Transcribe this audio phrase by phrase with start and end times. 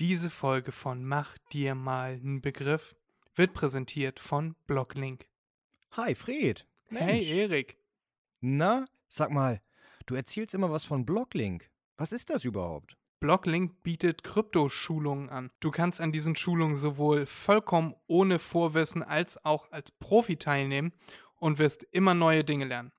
[0.00, 2.94] Diese Folge von Mach dir mal einen Begriff
[3.34, 5.26] wird präsentiert von Blocklink.
[5.90, 6.68] Hi, Fred.
[6.86, 7.26] Hey, Mensch.
[7.28, 7.76] Erik.
[8.40, 9.60] Na, sag mal,
[10.06, 11.68] du erzählst immer was von Blocklink.
[11.96, 12.96] Was ist das überhaupt?
[13.18, 15.50] Blocklink bietet Kryptoschulungen an.
[15.58, 20.92] Du kannst an diesen Schulungen sowohl vollkommen ohne Vorwissen als auch als Profi teilnehmen
[21.40, 22.92] und wirst immer neue Dinge lernen.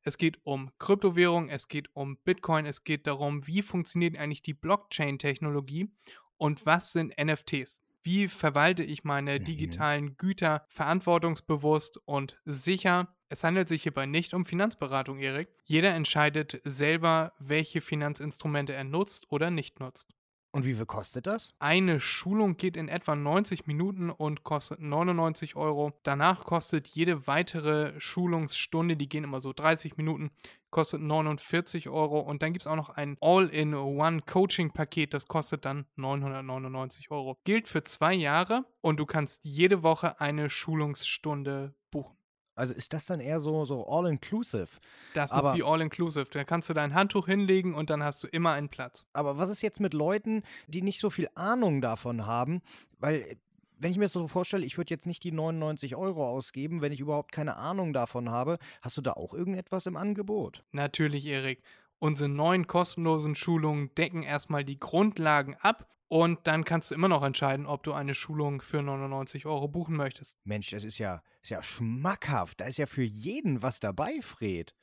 [0.00, 4.54] Es geht um Kryptowährung, es geht um Bitcoin, es geht darum, wie funktioniert eigentlich die
[4.54, 5.90] Blockchain-Technologie
[6.38, 7.82] und was sind NFTs.
[8.02, 9.44] Wie verwalte ich meine Mhm.
[9.44, 13.14] digitalen Güter verantwortungsbewusst und sicher?
[13.28, 15.48] Es handelt sich hierbei nicht um Finanzberatung, Erik.
[15.64, 20.14] Jeder entscheidet selber, welche Finanzinstrumente er nutzt oder nicht nutzt.
[20.50, 21.50] Und wie viel kostet das?
[21.58, 25.92] Eine Schulung geht in etwa 90 Minuten und kostet 99 Euro.
[26.04, 30.30] Danach kostet jede weitere Schulungsstunde, die gehen immer so 30 Minuten,
[30.70, 32.20] kostet 49 Euro.
[32.20, 37.38] Und dann gibt es auch noch ein All-in-One-Coaching-Paket, das kostet dann 999 Euro.
[37.44, 42.16] Gilt für zwei Jahre und du kannst jede Woche eine Schulungsstunde buchen.
[42.54, 44.66] Also ist das dann eher so, so all-inclusive?
[45.14, 46.26] Das Aber- ist wie All-Inclusive.
[46.32, 49.04] Da kannst du dein Handtuch hinlegen und dann hast du immer einen Platz.
[49.12, 52.60] Aber was ist jetzt mit Leuten, die nicht so viel Ahnung davon haben?
[52.98, 53.36] Weil,
[53.78, 56.92] wenn ich mir das so vorstelle, ich würde jetzt nicht die 99 Euro ausgeben, wenn
[56.92, 58.58] ich überhaupt keine Ahnung davon habe.
[58.82, 60.64] Hast du da auch irgendetwas im Angebot?
[60.72, 61.62] Natürlich, Erik.
[62.00, 67.22] Unsere neuen kostenlosen Schulungen decken erstmal die Grundlagen ab und dann kannst du immer noch
[67.22, 70.38] entscheiden, ob du eine Schulung für 99 Euro buchen möchtest.
[70.44, 72.60] Mensch, das ist ja, ist ja schmackhaft.
[72.60, 74.74] Da ist ja für jeden was dabei, Fred.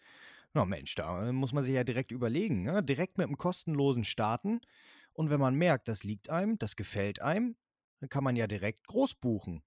[0.53, 2.63] Na Mensch, da äh, muss man sich ja direkt überlegen.
[2.63, 2.83] Ne?
[2.83, 4.61] Direkt mit einem kostenlosen starten.
[5.13, 7.55] Und wenn man merkt, das liegt einem, das gefällt einem,
[8.05, 9.63] dann kann man ja direkt groß buchen.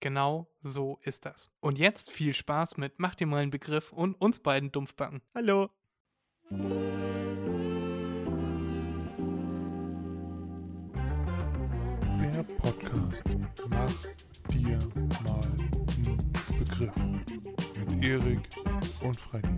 [0.00, 1.50] Genau so ist das.
[1.60, 5.22] Und jetzt viel Spaß mit Mach dir mal einen Begriff und uns beiden Dumpfbacken.
[5.34, 5.70] Hallo.
[12.20, 13.24] Der Podcast
[13.68, 13.94] Mach
[14.52, 14.78] dir
[15.24, 16.96] mal einen Begriff
[17.86, 18.50] mit Erik
[19.00, 19.48] und Freddy.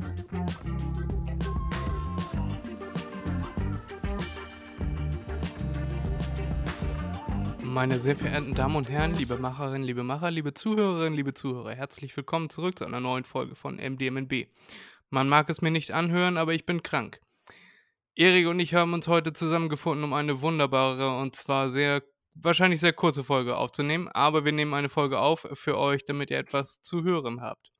[7.78, 12.16] Meine sehr verehrten Damen und Herren, liebe Macherinnen, liebe Macher, liebe Zuhörerinnen, liebe Zuhörer, herzlich
[12.16, 14.48] willkommen zurück zu einer neuen Folge von MDMNB.
[15.10, 17.20] Man mag es mir nicht anhören, aber ich bin krank.
[18.16, 22.02] Erik und ich haben uns heute zusammengefunden, um eine wunderbare und zwar sehr,
[22.34, 26.38] wahrscheinlich sehr kurze Folge aufzunehmen, aber wir nehmen eine Folge auf für euch, damit ihr
[26.38, 27.70] etwas zu hören habt,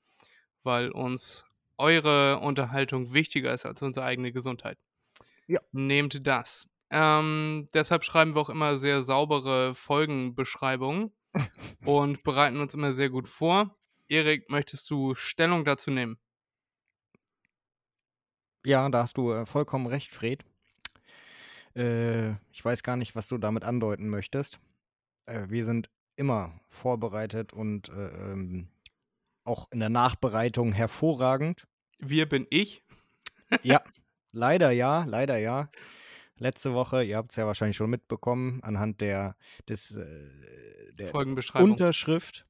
[0.62, 1.44] weil uns
[1.76, 4.78] eure Unterhaltung wichtiger ist als unsere eigene Gesundheit.
[5.48, 5.58] Ja.
[5.72, 6.68] Nehmt das.
[6.90, 11.12] Ähm, deshalb schreiben wir auch immer sehr saubere Folgenbeschreibungen
[11.84, 13.76] und bereiten uns immer sehr gut vor.
[14.08, 16.18] Erik, möchtest du Stellung dazu nehmen?
[18.64, 20.44] Ja, da hast du äh, vollkommen recht, Fred.
[21.76, 24.58] Äh, ich weiß gar nicht, was du damit andeuten möchtest.
[25.26, 28.68] Äh, wir sind immer vorbereitet und äh, ähm,
[29.44, 31.66] auch in der Nachbereitung hervorragend.
[31.98, 32.82] Wir bin ich.
[33.62, 33.82] Ja,
[34.32, 35.70] leider ja, leider ja.
[36.38, 39.36] Letzte Woche, ihr habt es ja wahrscheinlich schon mitbekommen, anhand der,
[39.68, 41.14] des, äh, der.
[41.14, 42.46] Unterschrift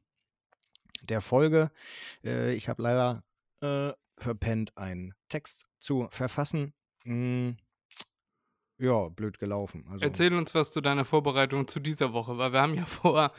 [1.02, 1.70] der Folge.
[2.24, 3.24] Äh, ich habe leider
[3.60, 6.74] äh, verpennt, einen Text zu verfassen.
[7.04, 7.52] Mm,
[8.78, 9.84] ja, blöd gelaufen.
[9.90, 13.32] Also, Erzähl uns was zu deiner Vorbereitung zu dieser Woche, weil wir haben ja vor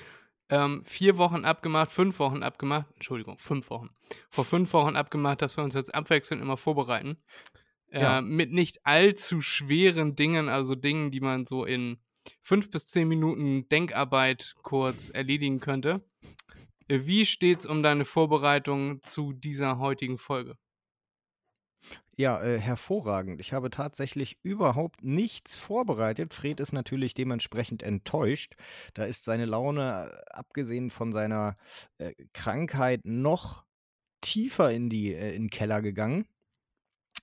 [0.49, 3.89] ähm, vier Wochen abgemacht, fünf Wochen abgemacht, Entschuldigung, fünf Wochen.
[4.29, 7.17] Vor fünf Wochen abgemacht, dass wir uns jetzt abwechselnd immer vorbereiten.
[7.91, 8.21] Äh, Ja.
[8.21, 11.97] Mit nicht allzu schweren Dingen, also Dingen, die man so in
[12.41, 16.03] fünf bis zehn Minuten Denkarbeit kurz erledigen könnte.
[16.87, 20.57] Äh, Wie steht's um deine Vorbereitung zu dieser heutigen Folge?
[22.17, 23.39] Ja, äh, hervorragend.
[23.39, 26.33] Ich habe tatsächlich überhaupt nichts vorbereitet.
[26.33, 28.55] Fred ist natürlich dementsprechend enttäuscht.
[28.93, 31.55] Da ist seine Laune, äh, abgesehen von seiner
[31.97, 33.63] äh, Krankheit, noch
[34.21, 36.27] tiefer in, die, äh, in den Keller gegangen.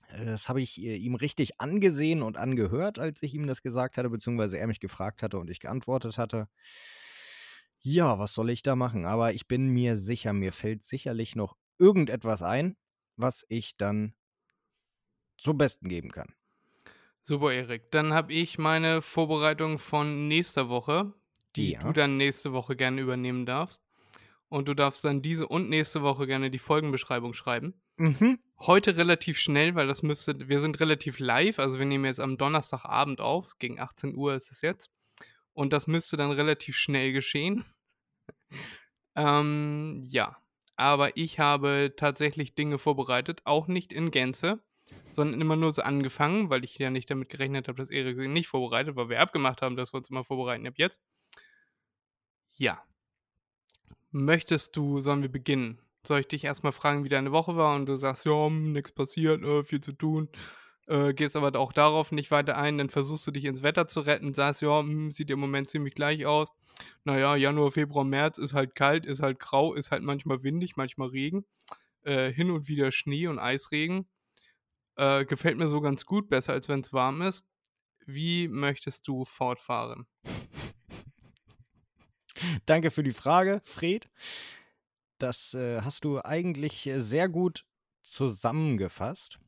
[0.07, 4.09] Das habe ich äh, ihm richtig angesehen und angehört, als ich ihm das gesagt hatte,
[4.09, 6.47] beziehungsweise er mich gefragt hatte und ich geantwortet hatte.
[7.79, 9.05] Ja, was soll ich da machen?
[9.05, 12.75] Aber ich bin mir sicher, mir fällt sicherlich noch irgendetwas ein,
[13.15, 14.13] was ich dann
[15.37, 16.35] zum Besten geben kann.
[17.23, 17.91] Super, Erik.
[17.91, 21.13] Dann habe ich meine Vorbereitung von nächster Woche,
[21.55, 21.83] die Ja.
[21.83, 23.83] du dann nächste Woche gerne übernehmen darfst.
[24.49, 27.81] Und du darfst dann diese und nächste Woche gerne die Folgenbeschreibung schreiben.
[27.97, 28.37] Mhm.
[28.59, 32.37] Heute relativ schnell, weil das müsste, wir sind relativ live, also wir nehmen jetzt am
[32.37, 34.89] Donnerstagabend auf, gegen 18 Uhr ist es jetzt.
[35.53, 37.63] Und das müsste dann relativ schnell geschehen.
[39.15, 40.37] ähm, ja,
[40.75, 44.59] aber ich habe tatsächlich Dinge vorbereitet, auch nicht in Gänze,
[45.11, 48.29] sondern immer nur so angefangen, weil ich ja nicht damit gerechnet habe, dass Erik sich
[48.29, 50.99] nicht vorbereitet, weil wir abgemacht haben, dass wir uns immer vorbereiten ab jetzt.
[52.55, 52.81] Ja.
[54.11, 55.79] Möchtest du, sollen wir beginnen?
[56.07, 59.43] Soll ich dich erstmal fragen, wie deine Woche war und du sagst, ja, nichts passiert,
[59.43, 60.29] äh, viel zu tun,
[60.87, 63.99] äh, gehst aber auch darauf nicht weiter ein, dann versuchst du dich ins Wetter zu
[63.99, 66.47] retten, sagst, ja, hm, sieht im Moment ziemlich gleich aus.
[67.03, 71.09] Naja, Januar, Februar, März ist halt kalt, ist halt grau, ist halt manchmal windig, manchmal
[71.09, 71.45] Regen,
[72.03, 74.07] äh, hin und wieder Schnee und Eisregen.
[74.95, 77.43] Äh, gefällt mir so ganz gut, besser als wenn es warm ist.
[78.05, 80.07] Wie möchtest du fortfahren?
[82.65, 84.07] Danke für die Frage, Fred.
[85.17, 87.65] Das äh, hast du eigentlich äh, sehr gut
[88.03, 89.39] zusammengefasst.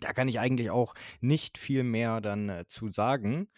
[0.00, 3.48] Da kann ich eigentlich auch nicht viel mehr dann äh, zu sagen.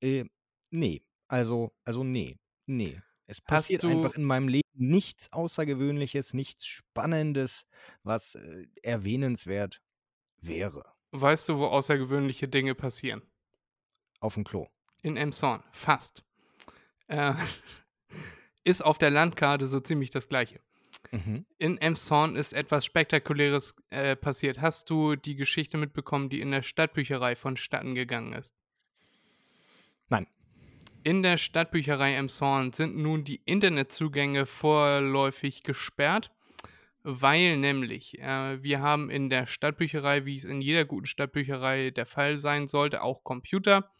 [0.00, 0.24] Äh,
[0.70, 3.00] nee, also, also nee, nee.
[3.26, 7.66] Es passiert einfach in meinem Leben nichts Außergewöhnliches, nichts Spannendes,
[8.02, 9.80] was äh, erwähnenswert
[10.40, 10.84] wäre.
[11.12, 13.22] Weißt du, wo außergewöhnliche Dinge passieren?
[14.20, 14.66] Auf dem Klo.
[15.02, 16.24] In Emshorn, fast.
[17.06, 17.34] Äh,
[18.64, 20.60] ist auf der Landkarte so ziemlich das gleiche.
[21.12, 21.46] Mhm.
[21.58, 24.60] In Emshorn ist etwas Spektakuläres äh, passiert.
[24.60, 28.54] Hast du die Geschichte mitbekommen, die in der Stadtbücherei vonstatten gegangen ist?
[30.08, 30.26] Nein.
[31.02, 36.30] In der Stadtbücherei Emshorn sind nun die Internetzugänge vorläufig gesperrt,
[37.02, 42.06] weil nämlich äh, wir haben in der Stadtbücherei, wie es in jeder guten Stadtbücherei der
[42.06, 43.90] Fall sein sollte, auch Computer,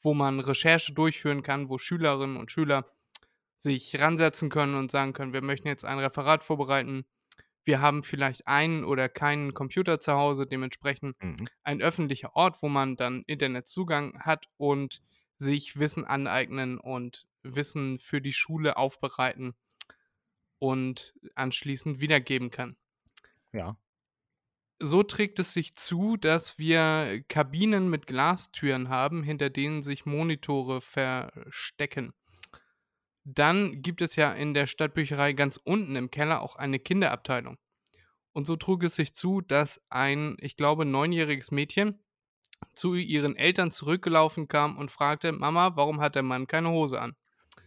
[0.00, 2.86] wo man Recherche durchführen kann, wo Schülerinnen und Schüler
[3.64, 7.06] sich ransetzen können und sagen können, wir möchten jetzt ein Referat vorbereiten.
[7.64, 11.48] Wir haben vielleicht einen oder keinen Computer zu Hause, dementsprechend mhm.
[11.62, 15.00] ein öffentlicher Ort, wo man dann Internetzugang hat und
[15.38, 19.54] sich Wissen aneignen und Wissen für die Schule aufbereiten
[20.58, 22.76] und anschließend wiedergeben kann.
[23.52, 23.78] Ja.
[24.78, 30.82] So trägt es sich zu, dass wir Kabinen mit Glastüren haben, hinter denen sich Monitore
[30.82, 32.12] verstecken.
[33.24, 37.58] Dann gibt es ja in der Stadtbücherei ganz unten im Keller auch eine Kinderabteilung.
[38.32, 42.02] Und so trug es sich zu, dass ein, ich glaube, neunjähriges Mädchen
[42.74, 47.14] zu ihren Eltern zurückgelaufen kam und fragte, Mama, warum hat der Mann keine Hose an?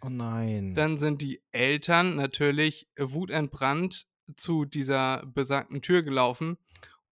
[0.02, 0.74] Oh nein.
[0.76, 6.58] Dann sind die Eltern natürlich wutentbrannt zu dieser besagten Tür gelaufen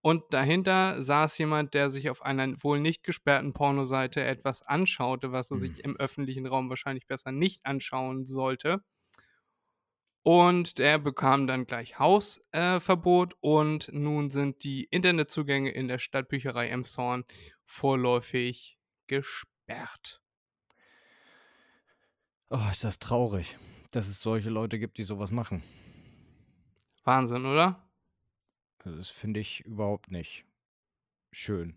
[0.05, 5.49] und dahinter saß jemand, der sich auf einer wohl nicht gesperrten Pornoseite etwas anschaute, was
[5.49, 5.79] er sich hm.
[5.83, 8.83] im öffentlichen Raum wahrscheinlich besser nicht anschauen sollte.
[10.21, 16.67] Und der bekam dann gleich Hausverbot äh, und nun sind die Internetzugänge in der Stadtbücherei
[16.67, 17.25] Emshorn
[17.65, 18.77] vorläufig
[19.07, 20.21] gesperrt.
[22.51, 23.57] Oh, ist das traurig,
[23.89, 25.63] dass es solche Leute gibt, die sowas machen.
[27.05, 27.84] Wahnsinn, oder?
[28.85, 30.45] Also das finde ich überhaupt nicht
[31.31, 31.75] schön.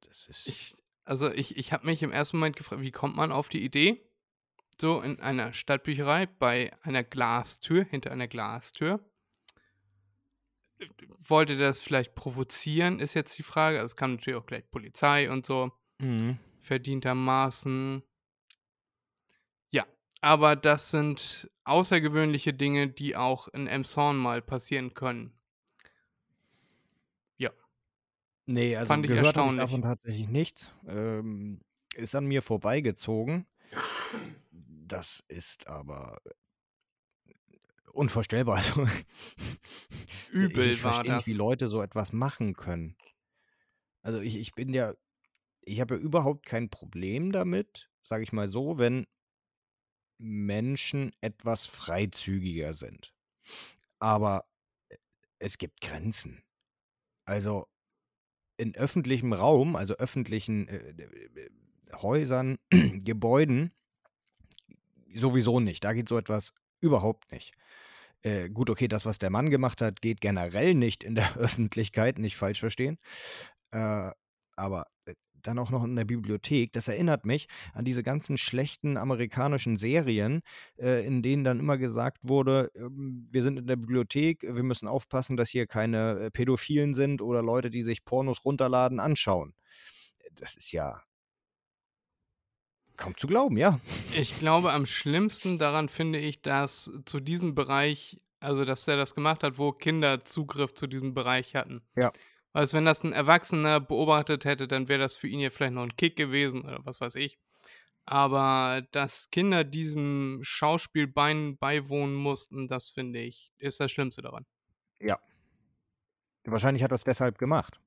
[0.00, 0.48] Das ist.
[0.48, 0.74] Ich,
[1.04, 4.02] also ich, ich habe mich im ersten Moment gefragt, wie kommt man auf die Idee,
[4.80, 9.04] so in einer Stadtbücherei bei einer Glastür, hinter einer Glastür.
[11.18, 13.78] Wollte das vielleicht provozieren, ist jetzt die Frage.
[13.78, 15.70] Also es kam natürlich auch gleich Polizei und so.
[15.98, 16.38] Mhm.
[16.60, 18.02] Verdientermaßen.
[20.22, 25.32] Aber das sind außergewöhnliche Dinge, die auch in Emshorn mal passieren können.
[27.38, 27.50] Ja.
[28.46, 30.72] Nee, also Fand ich gehört habe ich davon tatsächlich nichts.
[30.86, 31.60] Ähm,
[31.94, 33.46] ist an mir vorbeigezogen.
[34.52, 36.20] Das ist aber
[37.92, 38.58] unvorstellbar.
[38.58, 38.86] Also,
[40.30, 42.96] Übel ich war verstehe nicht, wie Leute so etwas machen können.
[44.02, 44.94] Also ich, ich bin ja,
[45.62, 49.06] ich habe ja überhaupt kein Problem damit, sage ich mal so, wenn
[50.22, 53.12] Menschen etwas freizügiger sind.
[53.98, 54.46] Aber
[54.88, 54.96] äh,
[55.38, 56.42] es gibt Grenzen.
[57.24, 57.66] Also
[58.56, 61.50] in öffentlichem Raum, also öffentlichen äh, äh
[62.00, 63.70] Häusern, Gebäuden,
[65.14, 65.84] sowieso nicht.
[65.84, 67.52] Da geht so etwas überhaupt nicht.
[68.22, 72.18] Äh, gut, okay, das, was der Mann gemacht hat, geht generell nicht in der Öffentlichkeit,
[72.18, 72.98] nicht falsch verstehen.
[73.72, 74.10] Äh,
[74.56, 75.14] aber äh,
[75.46, 76.72] dann auch noch in der Bibliothek.
[76.72, 80.42] Das erinnert mich an diese ganzen schlechten amerikanischen Serien,
[80.78, 84.88] äh, in denen dann immer gesagt wurde, äh, wir sind in der Bibliothek, wir müssen
[84.88, 89.54] aufpassen, dass hier keine äh, Pädophilen sind oder Leute, die sich Pornos runterladen, anschauen.
[90.34, 91.02] Das ist ja
[92.96, 93.80] kaum zu glauben, ja.
[94.14, 99.14] Ich glaube, am schlimmsten daran finde ich, dass zu diesem Bereich, also dass er das
[99.14, 101.82] gemacht hat, wo Kinder Zugriff zu diesem Bereich hatten.
[101.96, 102.12] Ja.
[102.52, 105.82] Also wenn das ein Erwachsener beobachtet hätte, dann wäre das für ihn ja vielleicht noch
[105.82, 107.38] ein Kick gewesen oder was weiß ich.
[108.04, 114.44] Aber dass Kinder diesem Schauspiel beiwohnen mussten, das finde ich, ist das Schlimmste daran.
[115.00, 115.18] Ja.
[116.44, 117.80] Wahrscheinlich hat er es deshalb gemacht.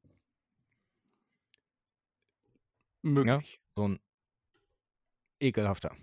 [3.02, 3.62] Möglich.
[3.76, 4.00] So ein
[5.40, 5.96] ekelhafter.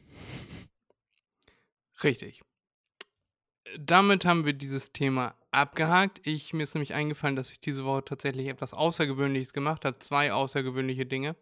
[2.04, 2.42] Richtig.
[3.78, 6.20] Damit haben wir dieses Thema abgehakt.
[6.26, 9.98] Ich, mir ist nämlich eingefallen, dass ich diese Woche tatsächlich etwas Außergewöhnliches gemacht habe.
[9.98, 11.36] Zwei außergewöhnliche Dinge.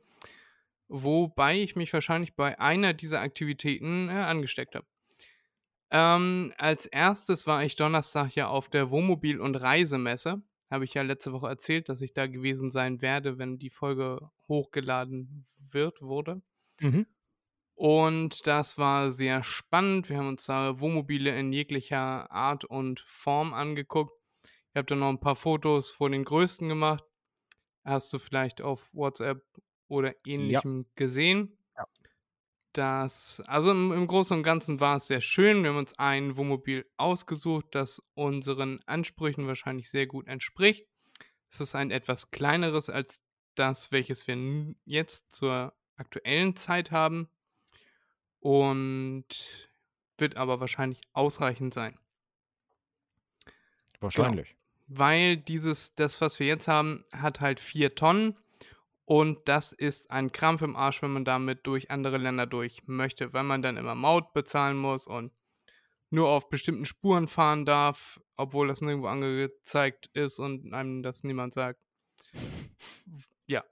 [0.89, 4.87] Wobei ich mich wahrscheinlich bei einer dieser Aktivitäten äh, angesteckt habe.
[5.93, 10.43] Ähm, als erstes war ich Donnerstag ja auf der Wohnmobil- und Reisemesse.
[10.71, 14.31] Habe ich ja letzte Woche erzählt, dass ich da gewesen sein werde, wenn die Folge
[14.49, 16.43] hochgeladen wird, wurde.
[16.81, 17.07] Mhm.
[17.81, 20.11] Und das war sehr spannend.
[20.11, 24.13] Wir haben uns da Wohnmobile in jeglicher Art und Form angeguckt.
[24.69, 27.03] Ich habe da noch ein paar Fotos vor den größten gemacht.
[27.83, 29.43] Hast du vielleicht auf WhatsApp
[29.89, 31.57] oder ähnlichem gesehen?
[31.75, 31.85] Ja.
[32.75, 35.63] Das, also im, im Großen und Ganzen war es sehr schön.
[35.63, 40.87] Wir haben uns ein Wohnmobil ausgesucht, das unseren Ansprüchen wahrscheinlich sehr gut entspricht.
[41.49, 44.37] Es ist ein etwas kleineres als das, welches wir
[44.85, 47.31] jetzt zur aktuellen Zeit haben.
[48.41, 49.69] Und
[50.19, 51.99] wird aber wahrscheinlich ausreichend sein.
[54.01, 54.57] Wahrscheinlich.
[54.87, 58.37] Weil dieses, das, was wir jetzt haben, hat halt vier Tonnen.
[59.05, 63.33] Und das ist ein Krampf im Arsch, wenn man damit durch andere Länder durch möchte,
[63.33, 65.33] weil man dann immer Maut bezahlen muss und
[66.11, 71.53] nur auf bestimmten Spuren fahren darf, obwohl das nirgendwo angezeigt ist und einem das niemand
[71.53, 71.81] sagt.
[73.47, 73.65] Ja,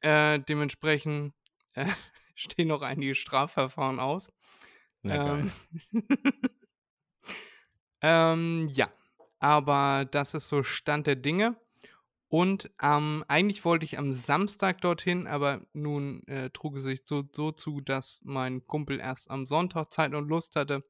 [0.00, 1.34] äh, dementsprechend
[1.74, 1.86] äh,
[2.40, 4.28] stehen noch einige Strafverfahren aus.
[5.02, 5.38] Na.
[5.38, 5.52] Ähm,
[8.02, 8.88] ähm, ja,
[9.38, 11.56] aber das ist so Stand der Dinge.
[12.28, 17.24] Und ähm, eigentlich wollte ich am Samstag dorthin, aber nun äh, trug es sich so,
[17.32, 20.84] so zu, dass mein Kumpel erst am Sonntag Zeit und Lust hatte,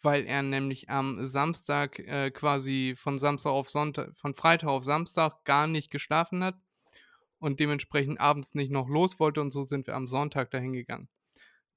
[0.00, 5.44] weil er nämlich am Samstag äh, quasi von Samstag auf Sonntag, von Freitag auf Samstag
[5.44, 6.54] gar nicht geschlafen hat
[7.40, 11.08] und dementsprechend abends nicht noch los wollte und so sind wir am Sonntag dahin gegangen.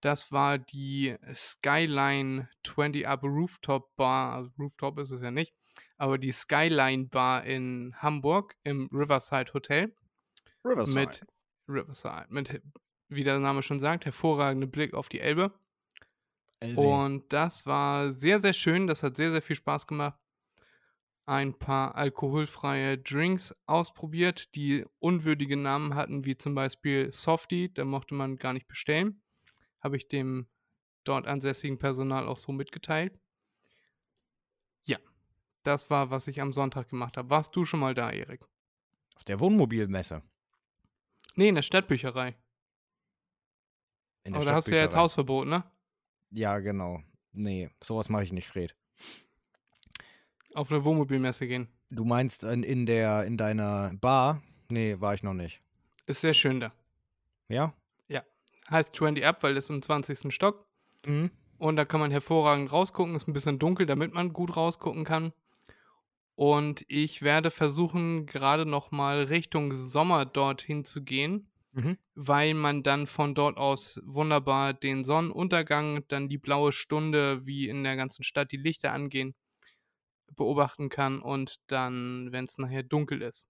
[0.01, 5.53] Das war die Skyline 20 Up Rooftop Bar, also Rooftop ist es ja nicht,
[5.97, 9.95] aber die Skyline Bar in Hamburg im Riverside Hotel
[10.63, 10.99] Riverside.
[10.99, 11.25] mit
[11.69, 12.61] Riverside, mit,
[13.07, 15.53] wie der Name schon sagt, hervorragenden Blick auf die Elbe.
[16.63, 16.77] LB.
[16.77, 18.87] Und das war sehr, sehr schön.
[18.87, 20.17] Das hat sehr, sehr viel Spaß gemacht.
[21.25, 27.73] Ein paar alkoholfreie Drinks ausprobiert, die unwürdige Namen hatten, wie zum Beispiel Softie.
[27.73, 29.21] Da mochte man gar nicht bestellen.
[29.79, 30.47] Habe ich dem
[31.05, 33.17] dort ansässigen Personal auch so mitgeteilt.
[34.83, 34.97] Ja,
[35.63, 37.29] das war, was ich am Sonntag gemacht habe.
[37.29, 38.45] Warst du schon mal da, Erik?
[39.15, 40.23] Auf der Wohnmobilmesse.
[41.35, 42.35] Nee, in der Stadtbücherei.
[44.23, 44.95] In der Aber da hast du ja jetzt.
[44.95, 45.63] Hausverbot, ne?
[46.31, 47.01] Ja, genau.
[47.31, 48.75] Nee, sowas mache ich nicht, Fred.
[50.55, 51.67] Auf eine Wohnmobilmesse gehen.
[51.89, 54.41] Du meinst in, in der in deiner Bar?
[54.69, 55.61] Nee, war ich noch nicht.
[56.05, 56.73] Ist sehr schön da.
[57.49, 57.73] Ja?
[58.69, 60.33] Heißt 20 Up, weil das im 20.
[60.33, 60.65] Stock.
[61.05, 61.31] Mhm.
[61.57, 63.13] Und da kann man hervorragend rausgucken.
[63.13, 65.33] Ist ein bisschen dunkel, damit man gut rausgucken kann.
[66.35, 71.97] Und ich werde versuchen, gerade noch mal Richtung Sommer dorthin zu gehen, Mhm.
[72.15, 77.83] weil man dann von dort aus wunderbar den Sonnenuntergang, dann die blaue Stunde, wie in
[77.83, 79.35] der ganzen Stadt die Lichter angehen,
[80.35, 83.49] beobachten kann und dann, wenn es nachher dunkel ist.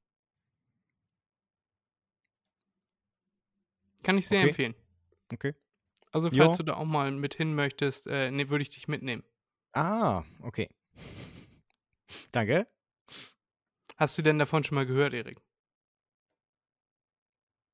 [4.03, 4.43] Kann ich sehr Okay.
[4.43, 4.75] empfehlen.
[5.33, 5.53] Okay.
[6.13, 9.23] Also, falls du da auch mal mit hin möchtest, äh, ne, würde ich dich mitnehmen.
[9.73, 10.67] Ah, okay.
[12.33, 12.65] Danke.
[13.97, 15.41] Hast du denn davon schon mal gehört, Erik?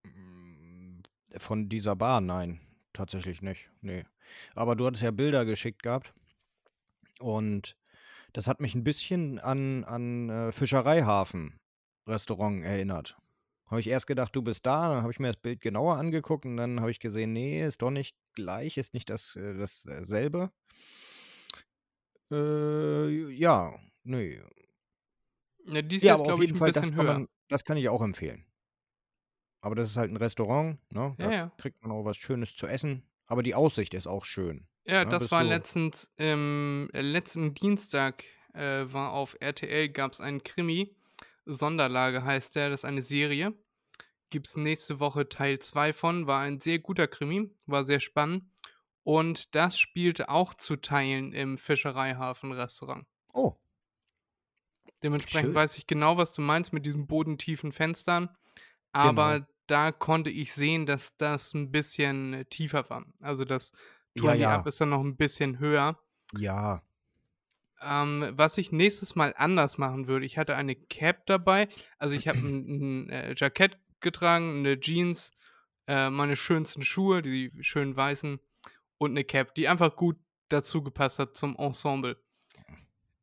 [0.05, 1.01] Mm,
[1.37, 2.59] Von dieser Bar, nein,
[2.93, 3.69] tatsächlich nicht.
[3.81, 4.05] Nee.
[4.55, 6.13] Aber du hattest ja Bilder geschickt gehabt.
[7.19, 7.77] Und
[8.33, 13.17] das hat mich ein bisschen an, an äh, Fischereihafen-Restaurant erinnert.
[13.67, 16.45] Habe ich erst gedacht, du bist da, dann habe ich mir das Bild genauer angeguckt
[16.45, 20.51] und dann habe ich gesehen, nee, ist doch nicht gleich, ist nicht das, äh, dasselbe.
[22.31, 24.41] Äh, ja, nee.
[25.65, 27.13] Ja, dies Ja, ist, glaube ich, jeden ein Fall, das bisschen kann, höher.
[27.13, 28.45] man, das kann ich auch empfehlen.
[29.61, 31.15] Aber das ist halt ein Restaurant, ne?
[31.19, 31.51] Ja, Da ja.
[31.57, 33.03] kriegt man auch was Schönes zu essen.
[33.27, 34.67] Aber die Aussicht ist auch schön.
[34.89, 40.21] Ja, das war du- letztens, ähm, äh, letzten Dienstag äh, war auf RTL, gab es
[40.21, 40.95] einen Krimi.
[41.45, 43.53] Sonderlage heißt der, das ist eine Serie.
[44.29, 46.27] Gibt es nächste Woche Teil 2 von.
[46.27, 48.43] War ein sehr guter Krimi, war sehr spannend.
[49.03, 53.05] Und das spielte auch zu Teilen im Fischereihafen-Restaurant.
[53.33, 53.55] Oh,
[55.03, 55.55] Dementsprechend Schön.
[55.55, 58.29] weiß ich genau, was du meinst mit diesen bodentiefen Fenstern.
[58.91, 63.05] Aber da konnte ich sehen, dass das ein bisschen äh, tiefer war.
[63.21, 63.45] Also
[64.15, 64.55] das Ja, 20 ja.
[64.57, 65.99] Up ist dann noch ein bisschen höher.
[66.37, 66.81] ja.
[67.81, 71.69] Ähm, was ich nächstes Mal anders machen würde, ich hatte eine Cap dabei.
[71.97, 75.31] Also ich habe ein, ein äh, Jackett getragen, eine Jeans,
[75.87, 78.39] äh, meine schönsten Schuhe, die schönen weißen
[78.97, 80.17] und eine Cap, die einfach gut
[80.49, 82.17] dazu gepasst hat zum Ensemble.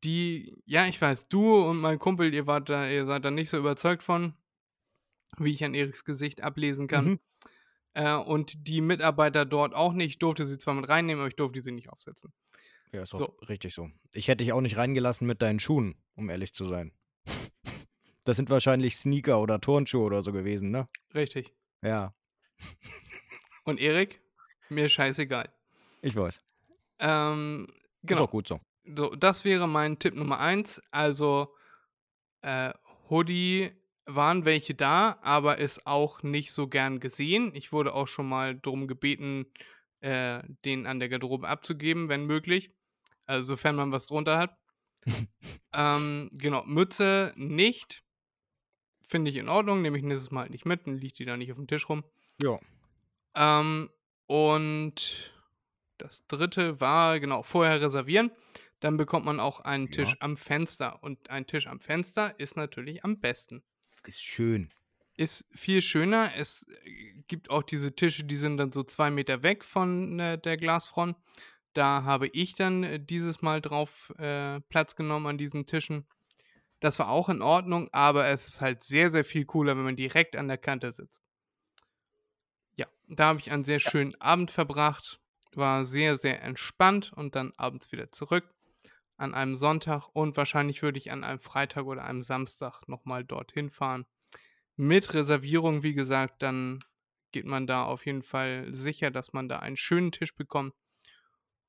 [0.05, 3.51] Die, ja, ich weiß, du und mein Kumpel, ihr wart da, ihr seid da nicht
[3.51, 4.35] so überzeugt von,
[5.37, 7.05] wie ich an Eriks Gesicht ablesen kann.
[7.05, 7.21] Mhm.
[7.97, 10.07] Äh, und die Mitarbeiter dort auch nicht.
[10.11, 12.31] Ich durfte sie zwar mit reinnehmen, aber ich durfte sie nicht aufsetzen.
[12.93, 13.25] Ja, ist So.
[13.49, 13.89] richtig so.
[14.13, 16.93] Ich hätte dich auch nicht reingelassen mit deinen Schuhen, um ehrlich zu sein.
[18.25, 20.89] Das sind wahrscheinlich Sneaker oder Turnschuhe oder so gewesen, ne?
[21.15, 21.55] Richtig.
[21.83, 22.13] Ja,
[23.65, 24.21] Und Erik,
[24.69, 25.49] mir scheißegal.
[26.03, 26.41] ich weiß.
[26.99, 27.67] Ähm,
[28.03, 28.25] Ist genau.
[28.25, 28.61] auch gut so.
[28.85, 30.83] So, das wäre mein Tipp Nummer eins.
[30.91, 31.55] Also,
[32.43, 32.73] äh,
[33.09, 33.73] Hoodie
[34.07, 37.53] waren welche da, aber ist auch nicht so gern gesehen.
[37.55, 39.47] Ich wurde auch schon mal darum gebeten,
[40.01, 42.71] äh, den an der Garderobe abzugeben, wenn möglich.
[43.27, 44.57] Also, sofern man was drunter hat.
[45.75, 48.05] ähm, genau, Mütze nicht.
[49.03, 51.37] Finde ich in Ordnung, nehme ich nächstes Mal halt nicht mit, dann liegt die da
[51.37, 52.05] nicht auf dem Tisch rum.
[52.41, 52.59] Ja.
[53.37, 53.91] Ähm,
[54.27, 55.33] und
[55.99, 58.31] das dritte war, genau, vorher reservieren.
[58.81, 60.17] Dann bekommt man auch einen Tisch Ja.
[60.21, 61.03] am Fenster.
[61.03, 63.63] Und ein Tisch am Fenster ist natürlich am besten.
[64.07, 64.73] Ist schön.
[65.17, 66.33] Ist viel schöner.
[66.37, 70.39] Es äh, gibt auch diese Tische, die sind dann so zwei Meter weg von äh,
[70.39, 71.17] der Glasfront.
[71.73, 76.07] Da habe ich dann äh, dieses Mal drauf äh, Platz genommen an diesen Tischen.
[76.81, 79.97] Das war auch in Ordnung, aber es ist halt sehr, sehr viel cooler, wenn man
[79.97, 81.23] direkt an der Kante sitzt.
[82.77, 85.21] Ja, da habe ich einen sehr schönen Abend verbracht.
[85.55, 88.56] War sehr, sehr entspannt und dann abends wieder zurück
[89.17, 93.71] an einem Sonntag und wahrscheinlich würde ich an einem Freitag oder einem Samstag nochmal dorthin
[93.71, 94.07] fahren.
[94.77, 96.81] Mit Reservierung, wie gesagt, dann
[97.33, 100.75] geht man da auf jeden Fall sicher, dass man da einen schönen Tisch bekommt.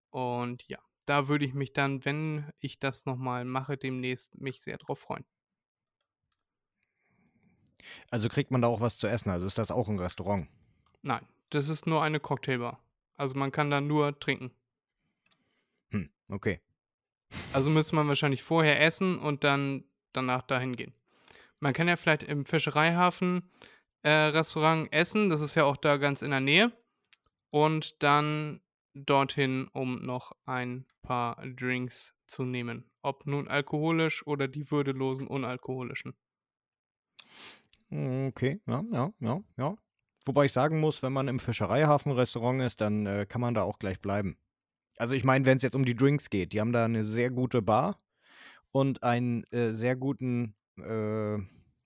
[0.09, 4.77] Und ja, da würde ich mich dann, wenn ich das nochmal mache, demnächst mich sehr
[4.77, 5.25] drauf freuen.
[8.09, 9.29] Also kriegt man da auch was zu essen?
[9.29, 10.47] Also ist das auch ein Restaurant?
[11.01, 12.83] Nein, das ist nur eine Cocktailbar.
[13.15, 14.51] Also man kann da nur trinken.
[15.91, 16.61] Hm, okay.
[17.53, 20.93] Also müsste man wahrscheinlich vorher essen und dann danach dahin gehen.
[21.59, 23.49] Man kann ja vielleicht im Fischereihafen
[24.03, 26.71] äh, Restaurant essen, das ist ja auch da ganz in der Nähe.
[27.51, 28.61] Und dann
[28.93, 32.91] dorthin, um noch ein paar Drinks zu nehmen.
[33.01, 36.15] Ob nun alkoholisch oder die würdelosen unalkoholischen.
[37.89, 39.75] Hm, Okay, ja, ja, ja, ja.
[40.25, 43.79] Wobei ich sagen muss, wenn man im Fischereihafen-Restaurant ist, dann äh, kann man da auch
[43.79, 44.37] gleich bleiben.
[44.97, 47.29] Also ich meine, wenn es jetzt um die Drinks geht, die haben da eine sehr
[47.29, 47.99] gute Bar
[48.71, 51.37] und einen äh, sehr guten äh,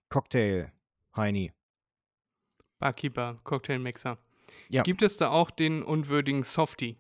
[0.10, 0.72] Cocktail,
[1.16, 1.52] Heini.
[2.80, 4.18] Barkeeper, Cocktailmixer.
[4.70, 4.84] Ja.
[4.84, 6.98] Gibt es da auch den unwürdigen Softie?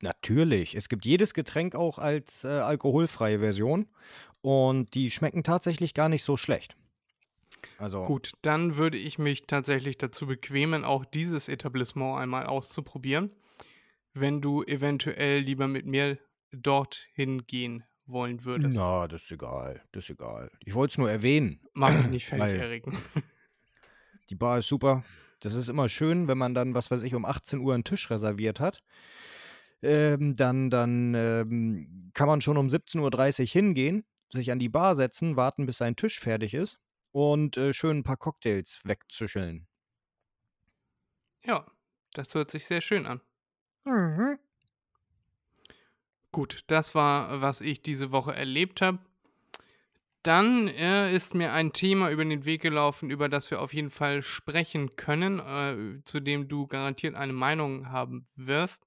[0.00, 0.76] Natürlich.
[0.76, 3.88] Es gibt jedes Getränk auch als äh, alkoholfreie Version
[4.40, 6.76] und die schmecken tatsächlich gar nicht so schlecht.
[7.78, 13.32] Also Gut, dann würde ich mich tatsächlich dazu bequemen, auch dieses Etablissement einmal auszuprobieren,
[14.14, 16.18] wenn du eventuell lieber mit mir
[16.52, 18.76] dorthin gehen wollen würdest.
[18.76, 20.50] na, das ist egal, das ist egal.
[20.64, 21.60] Ich wollte es nur erwähnen.
[21.74, 22.84] Mach mich nicht fertig, Erik.
[24.30, 25.04] Die Bar ist super.
[25.40, 28.10] Das ist immer schön, wenn man dann, was weiß ich, um 18 Uhr einen Tisch
[28.10, 28.82] reserviert hat.
[29.82, 34.94] Ähm, dann dann ähm, kann man schon um 17.30 Uhr hingehen, sich an die Bar
[34.94, 36.78] setzen, warten, bis sein Tisch fertig ist
[37.12, 39.66] und äh, schön ein paar Cocktails wegzüscheln.
[41.44, 41.66] Ja,
[42.12, 43.22] das hört sich sehr schön an.
[46.32, 48.98] Gut, das war, was ich diese Woche erlebt habe.
[50.22, 53.90] Dann äh, ist mir ein Thema über den Weg gelaufen, über das wir auf jeden
[53.90, 58.86] Fall sprechen können, äh, zu dem du garantiert eine Meinung haben wirst.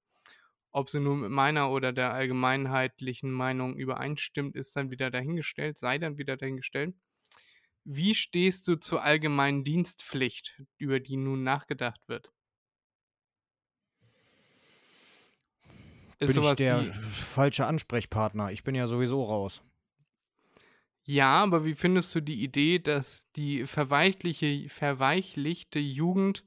[0.72, 5.98] Ob sie nun mit meiner oder der allgemeinheitlichen Meinung übereinstimmt, ist dann wieder dahingestellt, sei
[5.98, 6.94] dann wieder dahingestellt.
[7.84, 12.33] Wie stehst du zur allgemeinen Dienstpflicht, über die nun nachgedacht wird?
[16.26, 18.52] Bin ich der falsche Ansprechpartner?
[18.52, 19.62] Ich bin ja sowieso raus.
[21.06, 26.44] Ja, aber wie findest du die Idee, dass die verweichliche, verweichlichte Jugend,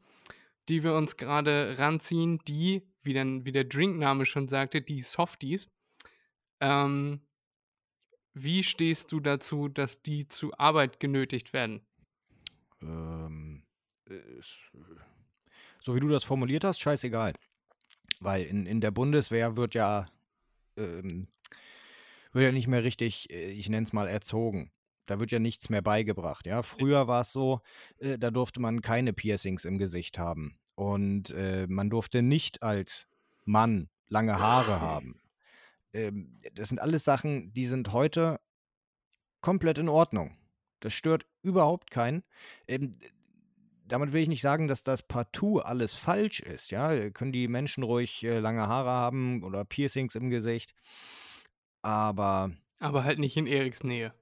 [0.67, 5.69] die wir uns gerade ranziehen, die, wie, dann, wie der Drinkname schon sagte, die Softies,
[6.59, 7.21] ähm,
[8.33, 11.81] wie stehst du dazu, dass die zu Arbeit genötigt werden?
[12.81, 13.63] Ähm,
[14.05, 14.79] ist, äh,
[15.81, 17.33] so wie du das formuliert hast, scheißegal.
[18.19, 20.07] Weil in, in der Bundeswehr wird ja,
[20.75, 21.27] ähm,
[22.31, 24.71] wird ja nicht mehr richtig, äh, ich nenne es mal, erzogen.
[25.05, 26.45] Da wird ja nichts mehr beigebracht.
[26.45, 27.61] Ja, früher war es so,
[27.99, 33.07] äh, da durfte man keine Piercings im Gesicht haben und äh, man durfte nicht als
[33.45, 35.21] Mann lange Haare haben.
[35.93, 38.39] ähm, das sind alles Sachen, die sind heute
[39.41, 40.37] komplett in Ordnung.
[40.81, 42.23] Das stört überhaupt keinen.
[42.67, 42.97] Ähm,
[43.87, 46.71] damit will ich nicht sagen, dass das partout alles falsch ist.
[46.71, 50.73] Ja, können die Menschen ruhig äh, lange Haare haben oder Piercings im Gesicht.
[51.81, 52.51] Aber.
[52.79, 54.13] Aber halt nicht in Eriks Nähe.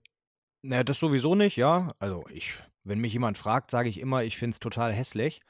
[0.62, 1.93] Naja, das sowieso nicht, ja.
[1.99, 5.41] Also ich, wenn mich jemand fragt, sage ich immer, ich finde es total hässlich.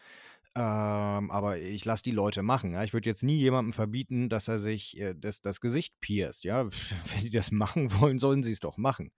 [0.57, 2.71] Ähm, aber ich lasse die Leute machen.
[2.71, 2.83] Ja?
[2.83, 6.45] Ich würde jetzt nie jemandem verbieten, dass er sich äh, das, das Gesicht pierst.
[6.45, 6.65] Ja?
[7.13, 9.11] Wenn die das machen wollen, sollen sie es doch machen.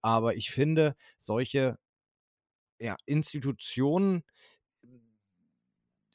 [0.00, 1.78] Aber ich finde, solche
[2.80, 4.24] ja, Institutionen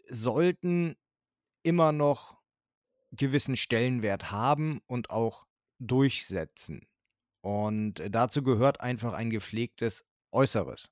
[0.08, 0.96] sollten
[1.64, 2.38] immer noch
[3.12, 5.48] gewissen Stellenwert haben und auch
[5.80, 6.88] durchsetzen.
[7.42, 10.90] Und dazu gehört einfach ein gepflegtes Äußeres.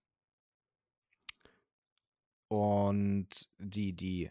[2.47, 4.29] Und die, die,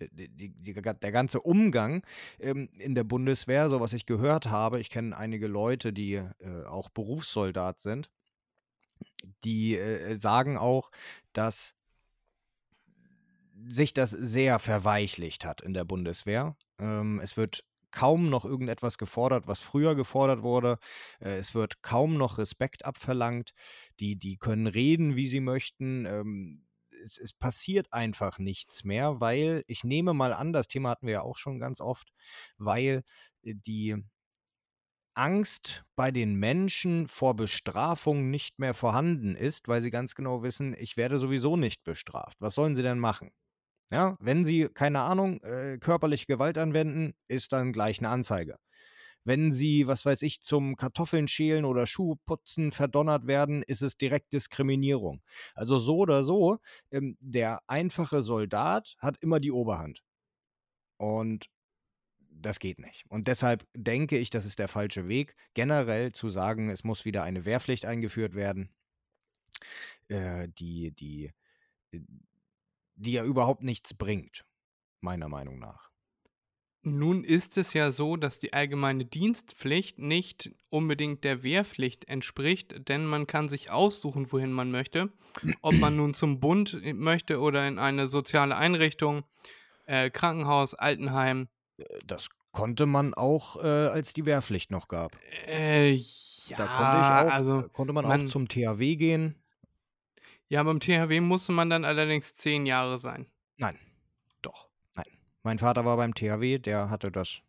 [0.00, 2.04] äh, die, die, der ganze Umgang
[2.40, 6.64] ähm, in der Bundeswehr, so was ich gehört habe, ich kenne einige Leute, die äh,
[6.66, 8.10] auch Berufssoldat sind,
[9.44, 10.90] die äh, sagen auch,
[11.32, 11.74] dass
[13.66, 16.56] sich das sehr verweichlicht hat in der Bundeswehr.
[16.78, 20.78] Ähm, es wird kaum noch irgendetwas gefordert, was früher gefordert wurde.
[21.20, 23.52] Äh, es wird kaum noch Respekt abverlangt.
[24.00, 26.04] Die, die können reden, wie sie möchten.
[26.06, 26.66] Ähm,
[27.04, 31.14] es, es, passiert einfach nichts mehr, weil ich nehme mal an, das Thema hatten wir
[31.14, 32.12] ja auch schon ganz oft,
[32.58, 33.04] weil
[33.42, 34.02] äh, die
[35.14, 40.74] Angst bei den Menschen vor Bestrafung nicht mehr vorhanden ist, weil sie ganz genau wissen,
[40.78, 42.36] ich werde sowieso nicht bestraft.
[42.40, 43.30] Was sollen sie denn machen?
[43.90, 48.56] Ja, wenn sie, keine Ahnung, äh, körperliche Gewalt anwenden, ist dann gleich eine Anzeige.
[49.24, 54.32] Wenn sie, was weiß ich, zum Kartoffeln schälen oder Schuhputzen verdonnert werden, ist es direkt
[54.34, 55.22] Diskriminierung.
[55.54, 56.58] Also so oder so,
[56.90, 60.02] ähm, der einfache Soldat hat immer die Oberhand.
[60.98, 61.46] Und
[62.40, 63.04] das geht nicht.
[63.08, 67.22] Und deshalb denke ich, das ist der falsche Weg, generell zu sagen, es muss wieder
[67.22, 68.70] eine Wehrpflicht eingeführt werden,
[70.08, 71.32] äh, die, die,
[71.92, 72.00] äh,
[72.96, 74.44] die ja überhaupt nichts bringt,
[75.00, 75.94] meiner Meinung nach.
[76.86, 83.06] Nun ist es ja so, dass die allgemeine Dienstpflicht nicht unbedingt der Wehrpflicht entspricht, denn
[83.06, 85.10] man kann sich aussuchen, wohin man möchte.
[85.62, 89.24] Ob man nun zum Bund möchte oder in eine soziale Einrichtung,
[89.86, 91.48] äh, Krankenhaus, Altenheim.
[91.78, 95.16] Äh, das konnte man auch, äh, als die Wehrpflicht noch gab.
[95.46, 99.42] Äh, ja, da konnte, auch, also, konnte man, man auch zum THW gehen.
[100.48, 103.26] Ja, beim THW musste man dann allerdings zehn Jahre sein.
[103.56, 103.78] Nein.
[104.42, 104.68] Doch.
[104.94, 105.06] Nein.
[105.42, 107.40] Mein Vater war beim THW, der hatte das.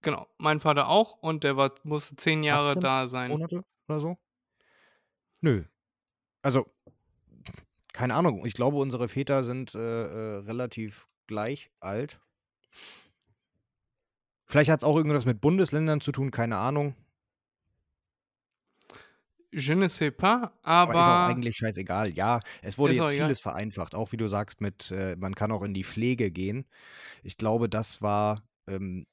[0.00, 3.30] Genau, mein Vater auch und der war, musste zehn Jahre da sein.
[3.30, 4.18] Monate oder so?
[5.40, 5.64] Nö.
[6.42, 6.66] Also,
[7.92, 8.46] keine Ahnung.
[8.46, 12.20] Ich glaube, unsere Väter sind äh, äh, relativ gleich alt.
[14.48, 16.94] Vielleicht hat es auch irgendwas mit Bundesländern zu tun, keine Ahnung.
[19.50, 20.92] Je ne sais pas, aber.
[20.92, 22.10] aber ist auch eigentlich scheißegal.
[22.10, 23.34] Ja, es wurde jetzt vieles egal.
[23.36, 23.94] vereinfacht.
[23.94, 26.66] Auch wie du sagst, mit, äh, man kann auch in die Pflege gehen.
[27.22, 29.06] Ich glaube, das war, ähm,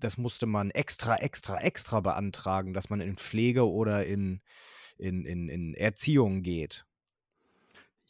[0.00, 4.40] das musste man extra, extra, extra beantragen, dass man in Pflege oder in,
[4.98, 6.87] in, in, in Erziehung geht.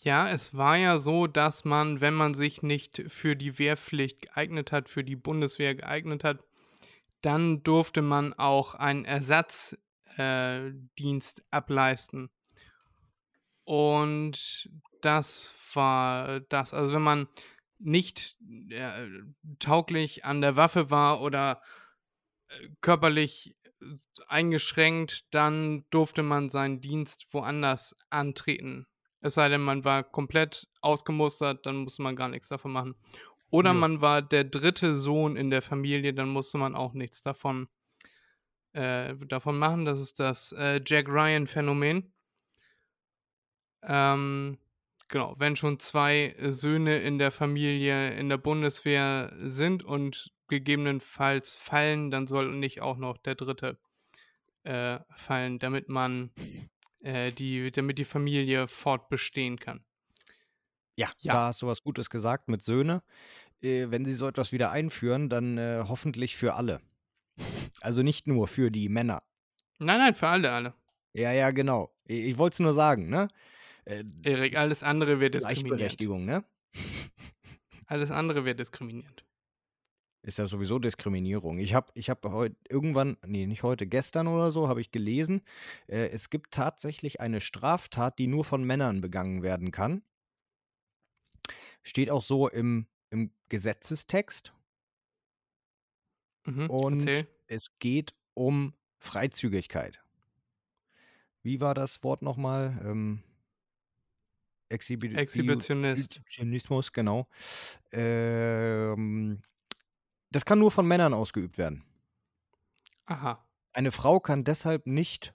[0.00, 4.70] Ja, es war ja so, dass man, wenn man sich nicht für die Wehrpflicht geeignet
[4.70, 6.44] hat, für die Bundeswehr geeignet hat,
[7.20, 9.78] dann durfte man auch einen Ersatzdienst
[11.40, 12.30] äh, ableisten.
[13.64, 14.70] Und
[15.02, 16.72] das war das.
[16.72, 17.26] Also wenn man
[17.80, 18.36] nicht
[18.70, 19.08] äh,
[19.58, 21.60] tauglich an der Waffe war oder
[22.48, 23.56] äh, körperlich
[24.28, 28.86] eingeschränkt, dann durfte man seinen Dienst woanders antreten.
[29.20, 32.94] Es sei denn, man war komplett ausgemustert, dann musste man gar nichts davon machen.
[33.50, 33.74] Oder ja.
[33.74, 37.68] man war der dritte Sohn in der Familie, dann musste man auch nichts davon,
[38.72, 39.84] äh, davon machen.
[39.84, 42.12] Das ist das äh, Jack Ryan-Phänomen.
[43.82, 44.58] Ähm,
[45.08, 52.10] genau, wenn schon zwei Söhne in der Familie in der Bundeswehr sind und gegebenenfalls fallen,
[52.10, 53.78] dann soll nicht auch noch der dritte
[54.64, 56.30] äh, fallen, damit man
[57.02, 59.84] äh, die, damit die Familie fortbestehen kann.
[60.96, 63.02] Ja, ja, da hast du was Gutes gesagt mit Söhne.
[63.62, 66.80] Äh, wenn sie so etwas wieder einführen, dann äh, hoffentlich für alle.
[67.80, 69.22] Also nicht nur für die Männer.
[69.78, 70.74] Nein, nein, für alle, alle.
[71.12, 71.94] Ja, ja, genau.
[72.04, 73.28] Ich, ich wollte es nur sagen, ne?
[73.84, 75.68] Äh, Erik, alles andere wird diskriminiert.
[75.68, 76.44] Gleichberechtigung, ne?
[77.86, 79.24] alles andere wird diskriminiert.
[80.22, 81.58] Ist ja sowieso Diskriminierung.
[81.58, 85.42] Ich habe ich hab heute irgendwann, nee, nicht heute, gestern oder so, habe ich gelesen,
[85.86, 90.02] äh, es gibt tatsächlich eine Straftat, die nur von Männern begangen werden kann.
[91.82, 94.52] Steht auch so im, im Gesetzestext.
[96.46, 97.28] Mhm, Und erzähl.
[97.46, 100.02] Es geht um Freizügigkeit.
[101.42, 102.78] Wie war das Wort nochmal?
[102.84, 103.22] Ähm,
[104.68, 106.16] Exhibi Exhibitionist.
[106.16, 107.26] Exhibitionismus, genau.
[107.90, 109.42] Ähm,
[110.30, 111.84] das kann nur von Männern ausgeübt werden.
[113.06, 113.44] Aha.
[113.72, 115.34] Eine Frau kann deshalb nicht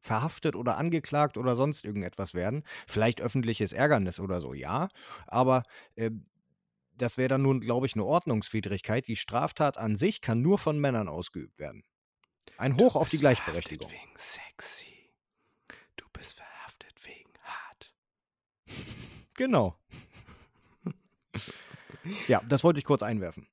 [0.00, 2.64] verhaftet oder angeklagt oder sonst irgendetwas werden.
[2.86, 4.88] Vielleicht öffentliches Ärgernis oder so, ja.
[5.26, 5.62] Aber
[5.94, 6.10] äh,
[6.94, 9.06] das wäre dann nun, glaube ich, eine Ordnungswidrigkeit.
[9.06, 11.84] Die Straftat an sich kann nur von Männern ausgeübt werden.
[12.56, 13.88] Ein Hoch auf die bist Gleichberechtigung.
[13.88, 15.12] Verhaftet wegen sexy.
[15.96, 17.94] Du bist verhaftet wegen hart.
[19.34, 19.78] Genau.
[22.28, 23.48] ja, das wollte ich kurz einwerfen.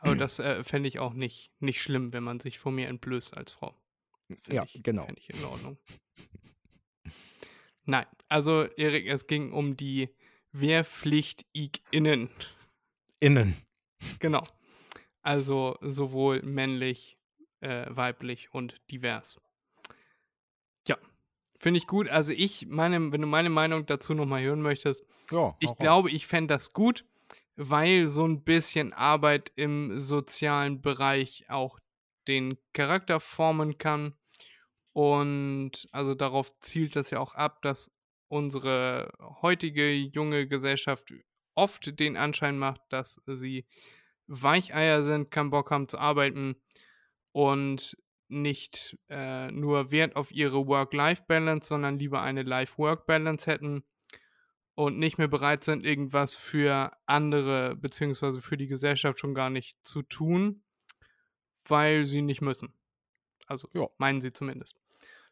[0.00, 3.36] Aber das äh, fände ich auch nicht, nicht schlimm, wenn man sich vor mir entblößt
[3.36, 3.74] als Frau.
[4.26, 5.04] Fänd Ja, ich, genau.
[5.04, 5.78] Fände ich in Ordnung.
[7.84, 10.10] Nein, also Erik, es ging um die
[10.52, 11.46] Wehrpflicht
[11.90, 12.28] innen.
[13.20, 13.56] Innen.
[14.18, 14.42] Genau.
[15.22, 17.18] Also sowohl männlich,
[17.60, 19.40] äh, weiblich und divers.
[20.86, 20.96] Ja,
[21.58, 22.08] finde ich gut.
[22.08, 26.26] Also ich, meine, wenn du meine Meinung dazu nochmal hören möchtest, Ja, ich glaube, ich
[26.26, 27.04] fände das gut,
[27.58, 31.80] weil so ein bisschen Arbeit im sozialen Bereich auch
[32.28, 34.14] den Charakter formen kann.
[34.92, 37.90] Und also darauf zielt das ja auch ab, dass
[38.28, 39.10] unsere
[39.42, 41.12] heutige junge Gesellschaft
[41.56, 43.66] oft den Anschein macht, dass sie
[44.28, 46.54] Weicheier sind, keinen Bock haben zu arbeiten
[47.32, 47.96] und
[48.28, 53.82] nicht äh, nur Wert auf ihre Work-Life-Balance, sondern lieber eine Life-Work-Balance hätten
[54.78, 59.76] und nicht mehr bereit sind, irgendwas für andere beziehungsweise für die Gesellschaft schon gar nicht
[59.84, 60.62] zu tun,
[61.66, 62.72] weil sie nicht müssen.
[63.48, 63.88] Also Ja.
[63.98, 64.76] meinen sie zumindest.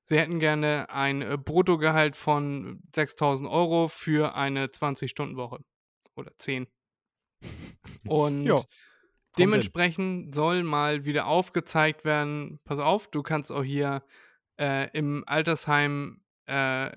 [0.02, 5.64] Sie hätten gerne ein äh, Bruttogehalt von 6000 Euro für eine 20-Stunden-Woche
[6.16, 6.66] oder 10.
[8.08, 8.64] Und Ja,
[9.38, 14.02] dementsprechend soll mal wieder aufgezeigt werden, pass auf, du kannst auch hier
[14.58, 16.90] äh, im Altersheim äh,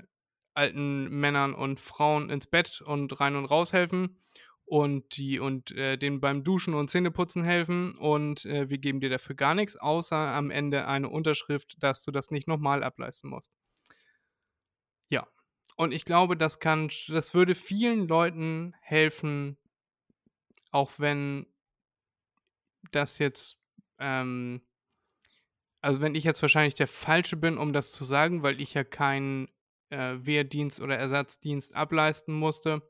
[0.59, 4.17] alten Männern und Frauen ins Bett und rein und raus helfen
[4.65, 9.09] und die und äh, denen beim Duschen und Zähneputzen helfen und äh, wir geben dir
[9.09, 13.51] dafür gar nichts, außer am Ende eine Unterschrift, dass du das nicht nochmal ableisten musst.
[15.07, 15.27] Ja.
[15.75, 19.57] Und ich glaube, das kann, das würde vielen Leuten helfen,
[20.71, 21.47] auch wenn
[22.91, 23.57] das jetzt,
[23.97, 24.61] ähm,
[25.81, 28.83] also wenn ich jetzt wahrscheinlich der Falsche bin, um das zu sagen, weil ich ja
[28.83, 29.47] keinen
[29.89, 32.81] äh, Wehrdienst oder Ersatzdienst ableisten musste.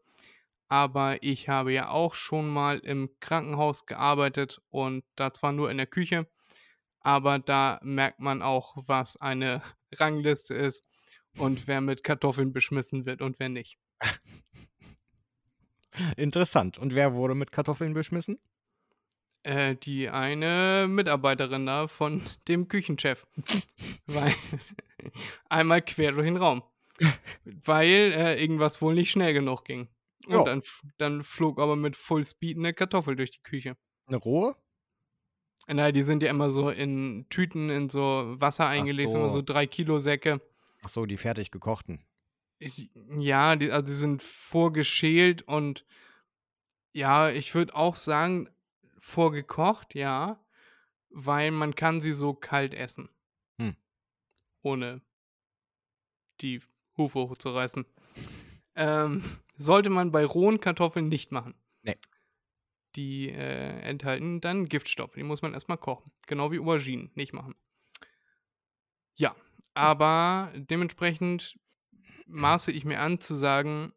[0.68, 5.78] Aber ich habe ja auch schon mal im Krankenhaus gearbeitet und da zwar nur in
[5.78, 6.28] der Küche,
[7.02, 9.62] aber da merkt man auch, was eine
[9.94, 10.84] Rangliste ist
[11.38, 13.78] und wer mit Kartoffeln beschmissen wird und wer nicht.
[16.18, 16.78] Interessant.
[16.78, 18.40] Und wer wurde mit Kartoffeln beschmissen?
[19.44, 23.26] Äh, die eine Mitarbeiterin da von dem Küchenchef.
[24.06, 24.36] Weil
[25.50, 26.64] einmal quer durch den Raum.
[27.44, 29.88] Weil äh, irgendwas wohl nicht schnell genug ging.
[30.26, 30.44] Und Ja.
[30.44, 30.62] dann,
[30.98, 33.78] dann flog aber mit Full Speed eine Kartoffel durch die Küche.
[34.08, 34.56] Eine rohe?
[35.68, 39.36] Nein, die sind ja immer so in Tüten, in so Wasser eingelegt, immer so.
[39.36, 40.42] so drei Kilo Säcke.
[40.84, 42.04] Ach so, die fertig gekochten.
[42.58, 45.86] Ich, ja, die, also die sind vorgeschält und
[46.92, 48.50] ja, ich würde auch sagen,
[48.98, 50.44] vorgekocht, ja,
[51.10, 53.10] weil man kann sie so kalt essen.
[53.60, 53.76] Hm.
[54.62, 55.02] Ohne
[56.42, 56.62] die
[57.00, 57.86] Hufe hochzureißen.
[58.76, 59.24] Ähm,
[59.58, 61.56] sollte man bei rohen Kartoffeln nicht machen.
[61.82, 61.98] Nee.
[62.96, 65.16] Die äh, enthalten dann Giftstoffe.
[65.16, 66.12] Die muss man erstmal kochen.
[66.28, 67.12] Genau wie Auberginen.
[67.16, 67.56] Nicht machen.
[69.16, 69.36] Ja,
[69.74, 71.60] aber dementsprechend
[72.28, 73.92] maße ich mir an zu sagen,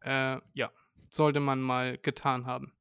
[0.00, 0.70] äh, ja,
[1.10, 2.72] sollte man mal getan haben.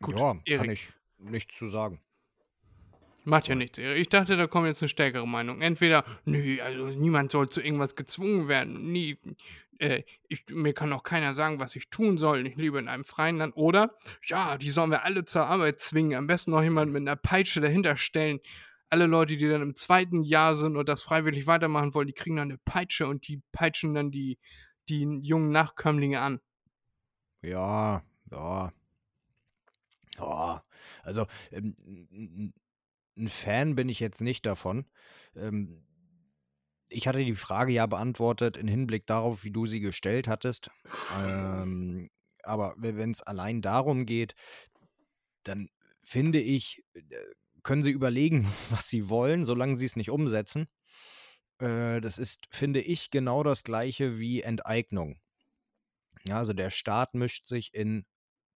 [0.00, 0.70] Gut, ja, kann Erik.
[0.72, 2.00] ich nichts zu sagen.
[3.24, 3.78] Macht ja nichts.
[3.78, 5.60] Ich dachte, da kommt jetzt eine stärkere Meinung.
[5.60, 8.90] Entweder, nö, also niemand soll zu irgendwas gezwungen werden.
[8.90, 9.18] Nie,
[9.78, 12.46] äh, ich, mir kann auch keiner sagen, was ich tun soll.
[12.46, 13.56] Ich lebe in einem freien Land.
[13.56, 16.18] Oder, ja, die sollen wir alle zur Arbeit zwingen.
[16.18, 18.40] Am besten noch jemand mit einer Peitsche dahinter stellen.
[18.88, 22.36] Alle Leute, die dann im zweiten Jahr sind und das freiwillig weitermachen wollen, die kriegen
[22.36, 24.38] dann eine Peitsche und die peitschen dann die,
[24.88, 26.40] die jungen Nachkömmlinge an.
[27.40, 28.72] Ja, ja.
[30.18, 30.62] Ja,
[31.02, 32.52] also ähm,
[33.16, 34.86] ein Fan bin ich jetzt nicht davon.
[35.36, 35.84] Ähm,
[36.88, 40.70] ich hatte die Frage ja beantwortet im Hinblick darauf, wie du sie gestellt hattest.
[41.18, 42.10] Ähm,
[42.42, 44.34] aber wenn es allein darum geht,
[45.44, 45.68] dann
[46.04, 47.02] finde ich, äh,
[47.62, 50.68] können sie überlegen, was sie wollen, solange sie es nicht umsetzen.
[51.58, 55.20] Äh, das ist, finde ich, genau das gleiche wie Enteignung.
[56.24, 58.04] Ja, also der Staat mischt sich in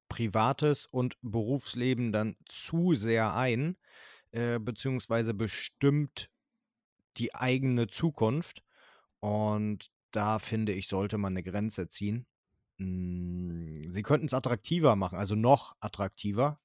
[0.09, 3.77] Privates und Berufsleben dann zu sehr ein,
[4.37, 6.29] äh, beziehungsweise bestimmt
[7.17, 8.63] die eigene Zukunft.
[9.21, 12.27] Und da finde ich, sollte man eine Grenze ziehen.
[12.79, 16.61] Hm, sie könnten es attraktiver machen, also noch attraktiver.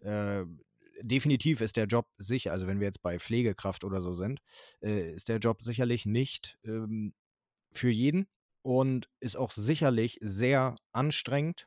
[0.00, 0.44] Äh,
[1.00, 4.40] definitiv ist der Job sicher, also wenn wir jetzt bei Pflegekraft oder so sind,
[4.82, 7.14] äh, ist der Job sicherlich nicht ähm,
[7.72, 8.28] für jeden
[8.62, 11.66] und ist auch sicherlich sehr anstrengend,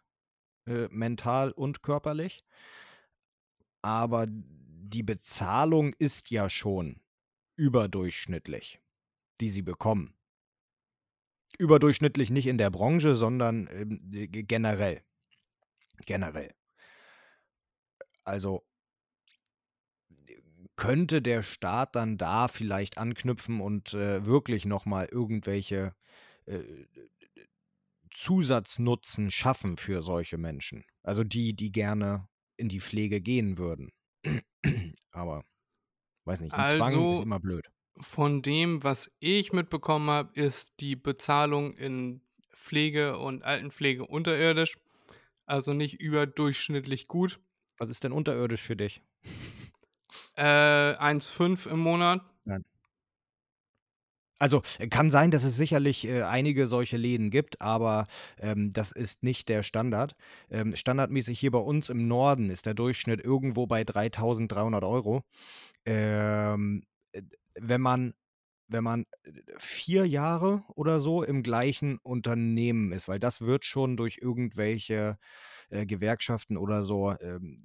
[0.67, 2.43] äh, mental und körperlich.
[3.81, 4.27] Aber
[4.93, 7.01] die Bezahlung ist ja schon
[7.55, 8.79] überdurchschnittlich,
[9.41, 10.15] die sie bekommen.
[11.57, 13.99] Überdurchschnittlich nicht in der Branche, sondern ähm,
[14.31, 15.03] generell.
[16.05, 16.53] Generell.
[18.23, 18.65] Also
[20.75, 25.95] könnte der Staat dann da vielleicht anknüpfen und äh, wirklich nochmal irgendwelche
[26.45, 26.59] äh,
[28.11, 30.83] Zusatznutzen schaffen für solche Menschen.
[31.03, 32.27] Also die, die gerne
[32.57, 33.91] in die Pflege gehen würden.
[35.11, 35.43] Aber
[36.25, 37.65] weiß nicht, ein also, Zwang ist immer blöd.
[37.97, 42.21] Von dem, was ich mitbekommen habe, ist die Bezahlung in
[42.55, 44.77] Pflege und Altenpflege unterirdisch.
[45.45, 47.39] Also nicht überdurchschnittlich gut.
[47.77, 49.01] Was ist denn unterirdisch für dich?
[50.35, 52.21] Äh, 1,5 im Monat.
[52.45, 52.63] Nein.
[54.43, 58.07] Also äh, kann sein, dass es sicherlich äh, einige solche Läden gibt, aber
[58.41, 60.15] ähm, das ist nicht der Standard.
[60.51, 65.23] Ähm, standardmäßig hier bei uns im Norden ist der Durchschnitt irgendwo bei 3.300 Euro.
[65.85, 67.21] Ähm, äh,
[67.57, 68.13] wenn man
[68.67, 73.95] wenn man äh, vier Jahre oder so im gleichen Unternehmen ist, weil das wird schon
[73.95, 75.17] durch irgendwelche
[75.69, 77.63] äh, Gewerkschaften oder so ähm,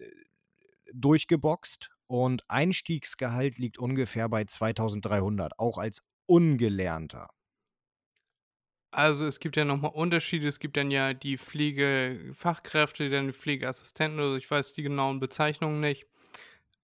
[0.93, 7.31] durchgeboxt und Einstiegsgehalt liegt ungefähr bei 2300, auch als Ungelernter.
[8.91, 10.49] Also es gibt ja nochmal Unterschiede.
[10.49, 14.37] Es gibt dann ja die Pflegefachkräfte, dann die Pflegeassistenten oder so.
[14.37, 16.07] Ich weiß die genauen Bezeichnungen nicht.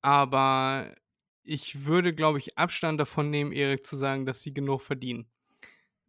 [0.02, 0.94] Aber
[1.42, 5.26] ich würde, glaube ich, Abstand davon nehmen, Erik, zu sagen, dass sie genug verdienen.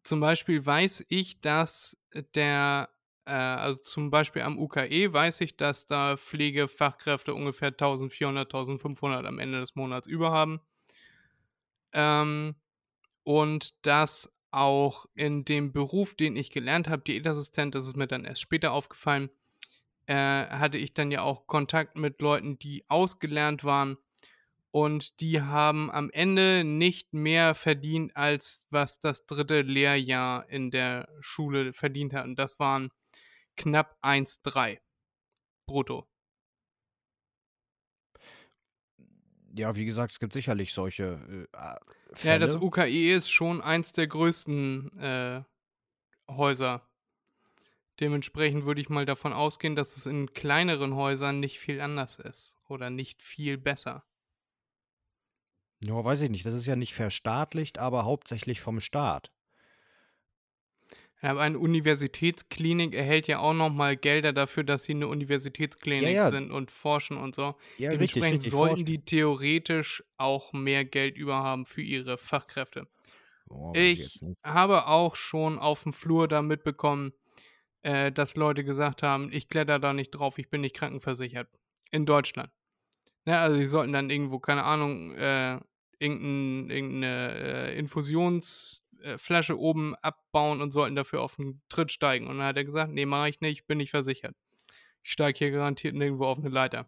[0.03, 1.97] Zum Beispiel weiß ich, dass
[2.35, 2.89] der
[3.25, 9.39] äh, also zum Beispiel am UKE weiß ich, dass da Pflegefachkräfte ungefähr 1400, 1500 am
[9.39, 10.61] Ende des Monats über haben.
[11.93, 12.55] Ähm,
[13.25, 18.23] und dass auch in dem Beruf, den ich gelernt habe, Diätassistent, das ist mir dann
[18.23, 19.29] erst später aufgefallen,
[20.05, 23.97] äh, hatte ich dann ja auch Kontakt mit Leuten, die ausgelernt waren
[24.71, 31.09] und die haben am Ende nicht mehr verdient, als was das dritte Lehrjahr in der
[31.19, 32.25] Schule verdient hat.
[32.25, 32.89] Und das waren
[33.55, 34.79] knapp 1,3
[35.65, 36.07] brutto.
[39.57, 41.75] Ja, wie gesagt, es gibt sicherlich solche äh,
[42.13, 42.33] Fälle.
[42.33, 45.43] Ja, das UKE ist schon eins der größten äh,
[46.29, 46.87] Häuser.
[48.01, 52.57] Dementsprechend würde ich mal davon ausgehen, dass es in kleineren Häusern nicht viel anders ist
[52.67, 54.03] oder nicht viel besser.
[55.81, 56.45] Ja, weiß ich nicht.
[56.45, 59.31] Das ist ja nicht verstaatlicht, aber hauptsächlich vom Staat.
[61.21, 66.31] Aber eine Universitätsklinik erhält ja auch nochmal Gelder dafür, dass sie eine Universitätsklinik ja, ja.
[66.31, 67.55] sind und forschen und so.
[67.77, 68.85] Ja, Dementsprechend richtig, richtig, sollten forschen.
[68.85, 72.87] die theoretisch auch mehr Geld überhaben für ihre Fachkräfte.
[73.49, 77.13] Oh, ich habe auch schon auf dem Flur da mitbekommen,
[77.83, 81.47] äh, dass Leute gesagt haben, ich kletter da nicht drauf, ich bin nicht krankenversichert.
[81.91, 82.49] In Deutschland.
[83.25, 85.59] Ja, also sie sollten dann irgendwo, keine Ahnung, äh,
[85.99, 92.27] irgendein, irgendeine äh, Infusions- äh, Flasche oben abbauen und sollten dafür auf den Tritt steigen.
[92.27, 94.35] Und dann hat er gesagt, nee, mache ich nicht, bin nicht versichert.
[95.03, 96.87] Ich steige hier garantiert nirgendwo auf eine Leiter.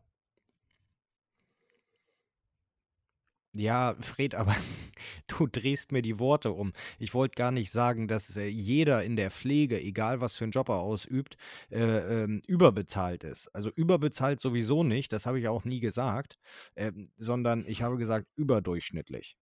[3.55, 4.55] Ja, Fred, aber
[5.27, 6.73] du drehst mir die Worte um.
[6.99, 10.51] Ich wollte gar nicht sagen, dass äh, jeder in der Pflege, egal was für einen
[10.51, 11.37] Job er ausübt,
[11.71, 13.47] äh, äh, überbezahlt ist.
[13.55, 16.37] Also überbezahlt sowieso nicht, das habe ich auch nie gesagt,
[16.75, 19.37] ähm, sondern ich habe gesagt überdurchschnittlich.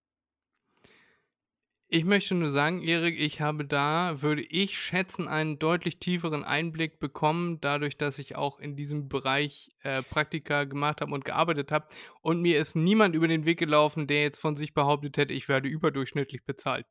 [1.88, 7.00] Ich möchte nur sagen, Erik, ich habe da, würde ich schätzen, einen deutlich tieferen Einblick
[7.00, 11.88] bekommen, dadurch, dass ich auch in diesem Bereich äh, Praktika gemacht habe und gearbeitet habe.
[12.22, 15.48] Und mir ist niemand über den Weg gelaufen, der jetzt von sich behauptet hätte, ich
[15.48, 16.88] werde überdurchschnittlich bezahlt.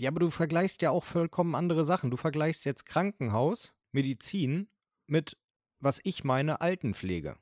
[0.00, 2.10] Ja, aber du vergleichst ja auch vollkommen andere Sachen.
[2.10, 4.68] Du vergleichst jetzt Krankenhaus, Medizin
[5.06, 5.36] mit,
[5.78, 7.36] was ich meine, Altenpflege.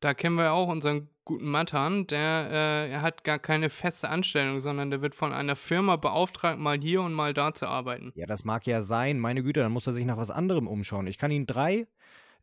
[0.00, 4.60] Da kennen wir auch unseren guten Matan, der äh, er hat gar keine feste Anstellung,
[4.60, 8.12] sondern der wird von einer Firma beauftragt, mal hier und mal da zu arbeiten.
[8.16, 9.20] Ja, das mag ja sein.
[9.20, 11.06] Meine Güte, dann muss er sich nach was anderem umschauen.
[11.06, 11.86] Ich kann ihn drei,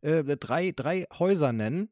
[0.02, 1.90] äh, drei, drei Häuser nennen.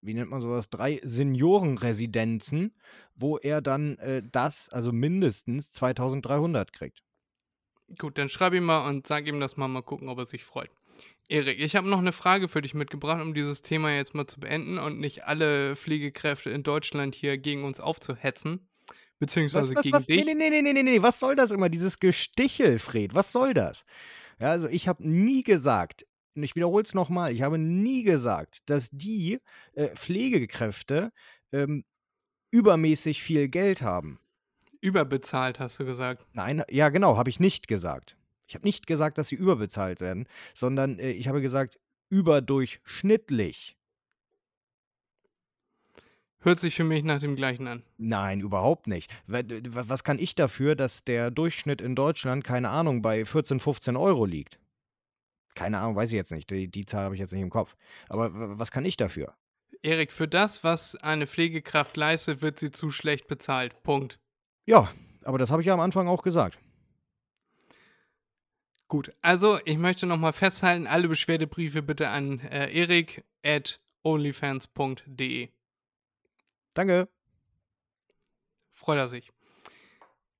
[0.00, 0.70] Wie nennt man sowas?
[0.70, 2.72] Drei Seniorenresidenzen,
[3.16, 7.02] wo er dann äh, das, also mindestens 2300 kriegt.
[7.98, 10.44] Gut, dann schreib ihm mal und sag ihm das mal, mal gucken, ob er sich
[10.44, 10.70] freut.
[11.30, 14.40] Erik, ich habe noch eine Frage für dich mitgebracht, um dieses Thema jetzt mal zu
[14.40, 18.68] beenden und nicht alle Pflegekräfte in Deutschland hier gegen uns aufzuhetzen.
[19.20, 20.06] Beziehungsweise Was, was, gegen was?
[20.06, 20.24] dich.
[20.24, 23.14] Nee, nee, nee, nee, nee, nee, was soll das immer, dieses Gestichel, Fred?
[23.14, 23.84] Was soll das?
[24.40, 26.04] Ja, also ich habe nie gesagt,
[26.34, 29.38] und ich wiederhole es nochmal, ich habe nie gesagt, dass die
[29.74, 31.12] äh, Pflegekräfte
[31.52, 31.84] ähm,
[32.50, 34.18] übermäßig viel Geld haben.
[34.80, 36.26] Überbezahlt, hast du gesagt.
[36.32, 38.16] Nein, ja, genau, habe ich nicht gesagt.
[38.50, 41.78] Ich habe nicht gesagt, dass sie überbezahlt werden, sondern äh, ich habe gesagt,
[42.08, 43.76] überdurchschnittlich.
[46.40, 47.84] Hört sich für mich nach dem gleichen an.
[47.96, 49.08] Nein, überhaupt nicht.
[49.28, 54.24] Was kann ich dafür, dass der Durchschnitt in Deutschland, keine Ahnung, bei 14, 15 Euro
[54.24, 54.58] liegt?
[55.54, 56.50] Keine Ahnung, weiß ich jetzt nicht.
[56.50, 57.76] Die, die Zahl habe ich jetzt nicht im Kopf.
[58.08, 59.34] Aber wa- was kann ich dafür?
[59.82, 63.80] Erik, für das, was eine Pflegekraft leistet, wird sie zu schlecht bezahlt.
[63.84, 64.18] Punkt.
[64.66, 64.90] Ja,
[65.22, 66.58] aber das habe ich ja am Anfang auch gesagt.
[68.90, 75.48] Gut, also ich möchte nochmal festhalten, alle Beschwerdebriefe bitte an äh, erik at onlyfans.de.
[76.74, 77.08] Danke.
[78.72, 79.30] Freut er sich.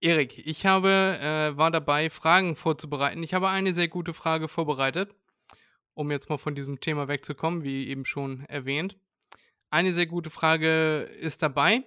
[0.01, 3.23] Erik, ich habe, äh, war dabei, Fragen vorzubereiten.
[3.23, 5.15] Ich habe eine sehr gute Frage vorbereitet,
[5.95, 8.99] um jetzt mal von diesem Thema wegzukommen, wie eben schon erwähnt.
[9.71, 11.85] Eine sehr gute Frage ist dabei.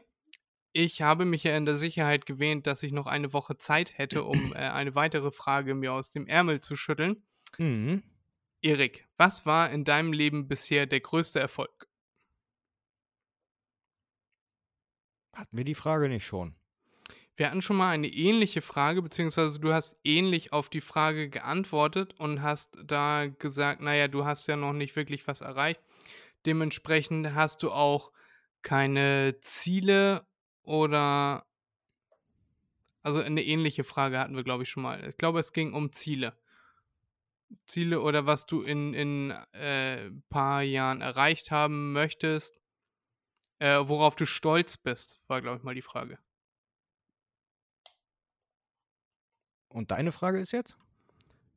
[0.76, 4.24] Ich habe mich ja in der Sicherheit gewähnt, dass ich noch eine Woche Zeit hätte,
[4.24, 7.24] um äh, eine weitere Frage mir aus dem Ärmel zu schütteln.
[7.59, 8.03] Mhm.
[8.61, 11.88] Erik, was war in deinem Leben bisher der größte Erfolg?
[15.34, 16.55] Hatten wir die Frage nicht schon?
[17.36, 22.13] Wir hatten schon mal eine ähnliche Frage, beziehungsweise du hast ähnlich auf die Frage geantwortet
[22.19, 25.82] und hast da gesagt, naja, du hast ja noch nicht wirklich was erreicht.
[26.45, 28.11] Dementsprechend hast du auch
[28.61, 30.26] keine Ziele
[30.64, 31.45] oder...
[33.01, 35.05] Also eine ähnliche Frage hatten wir, glaube ich, schon mal.
[35.07, 36.38] Ich glaube, es ging um Ziele.
[37.66, 42.57] Ziele oder was du in ein äh, paar Jahren erreicht haben möchtest.
[43.59, 46.18] Äh, worauf du stolz bist, war, glaube ich, mal die Frage.
[49.68, 50.78] Und deine Frage ist jetzt?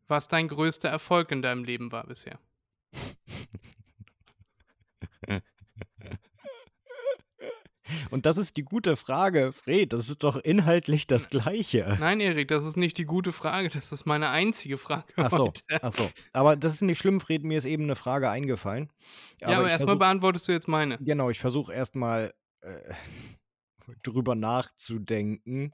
[0.09, 2.39] was dein größter Erfolg in deinem Leben war bisher.
[8.11, 9.93] Und das ist die gute Frage, Fred.
[9.93, 11.97] Das ist doch inhaltlich das Gleiche.
[12.01, 15.47] Nein, Erik, das ist nicht die gute Frage, das ist meine einzige Frage Ach so,
[15.47, 15.63] heute.
[15.83, 16.09] ach so.
[16.33, 17.45] Aber das ist nicht schlimm, Fred.
[17.45, 18.91] Mir ist eben eine Frage eingefallen.
[19.41, 20.99] Ja, aber erstmal beantwortest du jetzt meine.
[20.99, 22.33] Genau, ich versuche erstmal
[22.63, 22.93] äh,
[24.03, 25.73] drüber nachzudenken.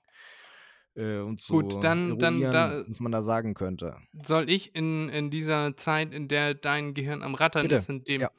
[0.95, 3.97] Äh, und zu Gut, dann- dann da- was man da sagen könnte.
[4.13, 8.05] Soll ich in, in dieser Zeit, in der dein Gehirn am Rattern Bitte, ist, in,
[8.05, 8.31] dem, ja.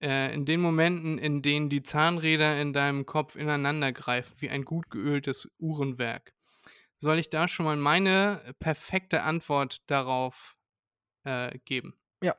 [0.00, 4.64] Äh, in den Momenten, in denen die Zahnräder in deinem Kopf ineinander greifen, wie ein
[4.64, 6.34] gut geöltes Uhrenwerk,
[6.98, 10.56] soll ich da schon mal meine perfekte Antwort darauf
[11.24, 11.94] äh, geben?
[12.22, 12.34] Ja.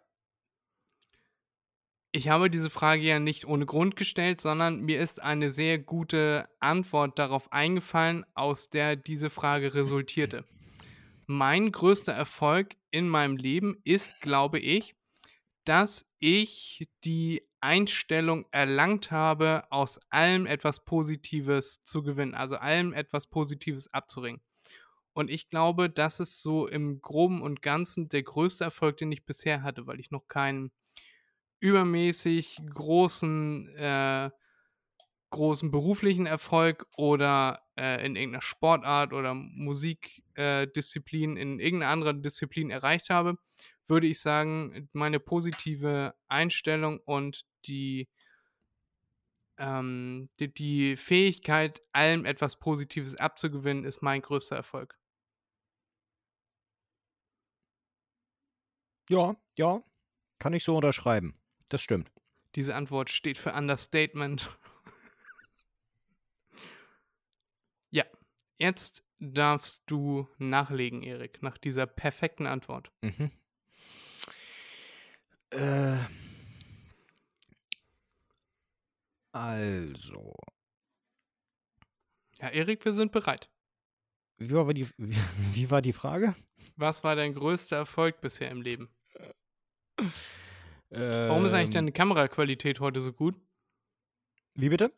[2.11, 6.49] Ich habe diese Frage ja nicht ohne Grund gestellt, sondern mir ist eine sehr gute
[6.59, 10.45] Antwort darauf eingefallen, aus der diese Frage resultierte.
[11.27, 14.95] Mein größter Erfolg in meinem Leben ist, glaube ich,
[15.67, 23.27] dass ich die Einstellung erlangt habe, aus allem etwas Positives zu gewinnen, also allem etwas
[23.27, 24.41] Positives abzuringen.
[25.13, 29.25] Und ich glaube, das ist so im Groben und Ganzen der größte Erfolg, den ich
[29.25, 30.71] bisher hatte, weil ich noch keinen
[31.59, 34.29] übermäßig großen, äh,
[35.31, 42.69] großen beruflichen Erfolg oder äh, in irgendeiner Sportart oder Musikdisziplin, äh, in irgendeiner anderen Disziplin
[42.69, 43.37] erreicht habe,
[43.87, 48.07] würde ich sagen, meine positive Einstellung und die,
[49.57, 54.97] ähm, die, die Fähigkeit, allem etwas Positives abzugewinnen, ist mein größter Erfolg.
[59.09, 59.83] Ja, ja,
[60.39, 61.39] kann ich so unterschreiben.
[61.69, 62.11] Das stimmt.
[62.55, 64.49] Diese Antwort steht für Understatement.
[67.89, 68.03] ja,
[68.57, 72.91] jetzt darfst du nachlegen, Erik, nach dieser perfekten Antwort.
[73.01, 73.31] Mhm.
[75.51, 75.97] Äh,
[79.33, 80.33] also,
[82.39, 83.49] Ja, Erik, wir sind bereit.
[84.37, 85.15] wie war die, wie,
[85.53, 86.35] wie war die Frage?
[86.75, 88.89] Was war dein größter Erfolg bisher im Leben?
[90.89, 93.35] Warum ist eigentlich Ähm, deine Kameraqualität heute so gut?
[94.55, 94.91] Wie bitte?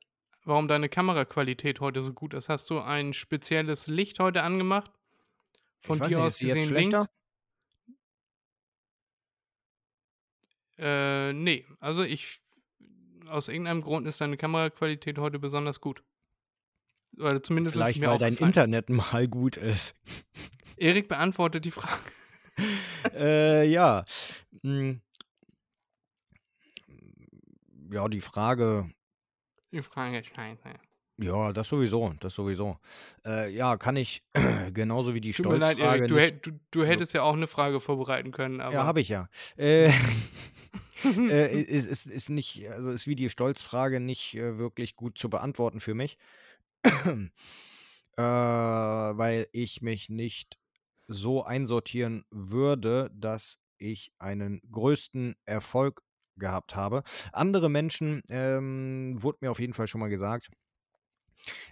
[0.45, 2.49] Warum deine Kameraqualität heute so gut ist?
[2.49, 4.91] Hast du ein spezielles Licht heute angemacht?
[5.81, 6.97] Von Ich weiß dir nicht, aus gesehen schlechter?
[6.99, 7.09] links?
[10.79, 11.65] Äh, nee.
[11.79, 12.39] Also ich,
[13.27, 16.03] aus irgendeinem Grund ist deine Kameraqualität heute besonders gut.
[17.17, 18.35] Oder zumindest ist es Vielleicht, mir weil dein.
[18.37, 19.95] Internet mal gut ist.
[20.77, 21.99] Erik beantwortet die Frage.
[23.13, 24.05] äh, ja.
[24.63, 25.01] Hm.
[27.91, 28.89] Ja, die Frage,
[29.71, 30.73] Die Frage ist scheiße.
[31.21, 32.77] Ja, das sowieso, das sowieso.
[33.25, 34.23] Äh, ja, kann ich
[34.73, 37.35] genauso wie die Tut mir leid, Stolzfrage Erik, du, hätt- du, du hättest ja auch
[37.35, 39.29] eine Frage vorbereiten können, aber Ja, habe ich ja.
[39.57, 39.91] Äh,
[41.03, 45.29] äh, ist, ist, ist nicht, also ist wie die Stolzfrage nicht äh, wirklich gut zu
[45.29, 46.17] beantworten für mich.
[46.83, 50.57] äh, weil ich mich nicht
[51.07, 56.01] so einsortieren würde, dass ich einen größten Erfolg
[56.35, 57.03] gehabt habe.
[57.33, 60.49] Andere Menschen, ähm, wurde mir auf jeden Fall schon mal gesagt,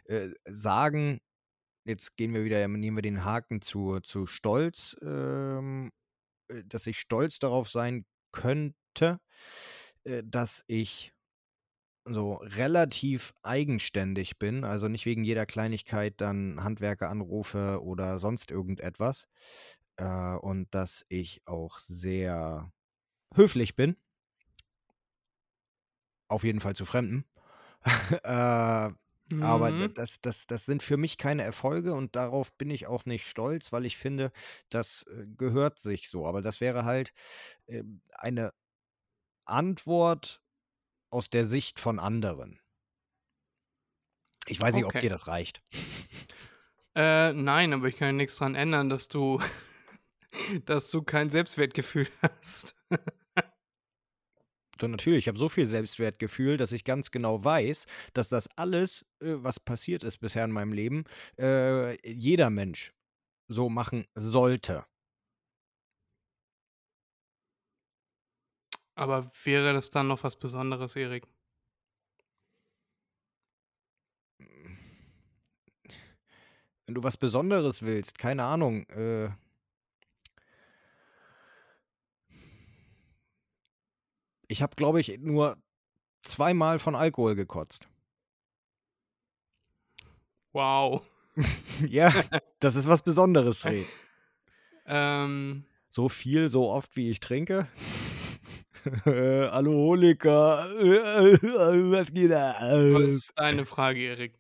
[0.05, 1.19] äh, sagen,
[1.85, 5.91] jetzt gehen wir wieder, nehmen wir den Haken zu, zu Stolz, ähm,
[6.49, 9.19] äh, dass ich stolz darauf sein könnte,
[10.03, 11.13] äh, dass ich
[12.05, 19.27] so relativ eigenständig bin, also nicht wegen jeder Kleinigkeit dann Handwerker anrufe oder sonst irgendetwas.
[19.97, 22.71] Äh, und dass ich auch sehr
[23.33, 23.97] höflich bin.
[26.29, 27.25] Auf jeden Fall zu Fremden.
[28.23, 28.91] äh,
[29.39, 29.93] aber Mhm.
[29.93, 33.71] das, das, das sind für mich keine Erfolge und darauf bin ich auch nicht stolz,
[33.71, 34.31] weil ich finde,
[34.69, 36.25] das äh, gehört sich so.
[36.27, 37.13] Aber das wäre halt
[37.67, 38.53] ähm, eine
[39.45, 40.41] Antwort
[41.11, 42.61] aus der Sicht von anderen.
[44.47, 44.99] Ich weiß nicht, ob Okay.
[44.99, 45.63] dir das reicht.
[46.95, 49.39] Äh, nein, aber ich kann ja nichts dran ändern, dass du,
[50.65, 52.75] dass du kein Selbstwertgefühl hast.
[54.77, 59.05] Doch natürlich, ich habe so viel Selbstwertgefühl, dass ich ganz genau weiß, dass das alles,
[59.21, 61.05] äh, was passiert ist bisher in meinem Leben,
[61.39, 62.93] äh, jeder Mensch
[63.47, 64.85] so machen sollte.
[68.95, 71.27] Aber wäre das dann noch was Besonderes, Erik?
[76.87, 79.29] Wenn du was Besonderes willst, keine Ahnung, äh,
[84.47, 85.57] ich habe, glaube ich, nur
[86.23, 87.87] zweimal von Alkohol gekotzt.
[90.53, 91.03] Wow.
[91.87, 92.11] ja,
[92.59, 93.85] das ist was Besonderes, Fred.
[94.85, 97.67] Ähm, So viel, so oft, wie ich trinke.
[99.05, 100.65] Äh, Alkoholiker.
[100.69, 102.55] Was geht da?
[102.93, 104.39] was ist deine Frage, Erik?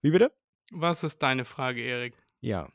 [0.00, 0.30] Wie bitte?
[0.70, 2.14] Was ist deine Frage, Erik?
[2.40, 2.68] Ja.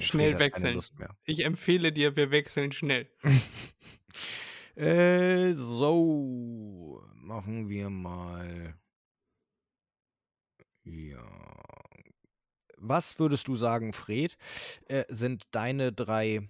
[0.00, 0.80] Schnell wechseln.
[1.24, 3.10] Ich empfehle dir, wir wechseln schnell.
[4.76, 7.02] Äh, so.
[7.14, 8.78] Machen wir mal.
[10.84, 11.24] Ja.
[12.76, 14.36] Was würdest du sagen, Fred,
[14.88, 16.48] äh, sind deine drei.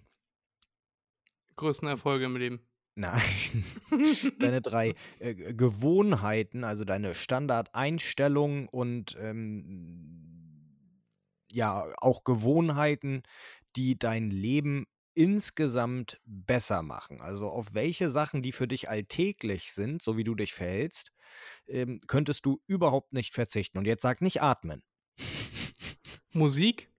[1.55, 2.61] Größten Erfolge im Leben.
[2.97, 3.65] Nein.
[4.39, 10.27] deine drei äh, Gewohnheiten, also deine Standardeinstellungen und ähm,
[11.53, 13.23] ja, auch Gewohnheiten,
[13.77, 14.87] die dein Leben
[15.17, 17.21] insgesamt besser machen.
[17.21, 21.13] Also auf welche Sachen, die für dich alltäglich sind, so wie du dich verhältst,
[21.69, 23.79] ähm, könntest du überhaupt nicht verzichten.
[23.79, 24.83] Und jetzt sag nicht atmen.
[26.33, 26.91] Musik.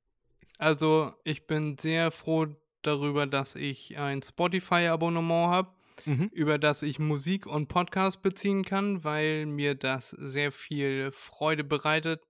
[0.59, 2.47] Also, ich bin sehr froh
[2.83, 6.31] darüber, dass ich ein Spotify-Abonnement habe, Mhm.
[6.31, 12.23] über das ich Musik und Podcast beziehen kann, weil mir das sehr viel Freude bereitet,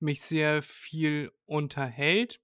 [0.00, 2.41] mich sehr viel unterhält.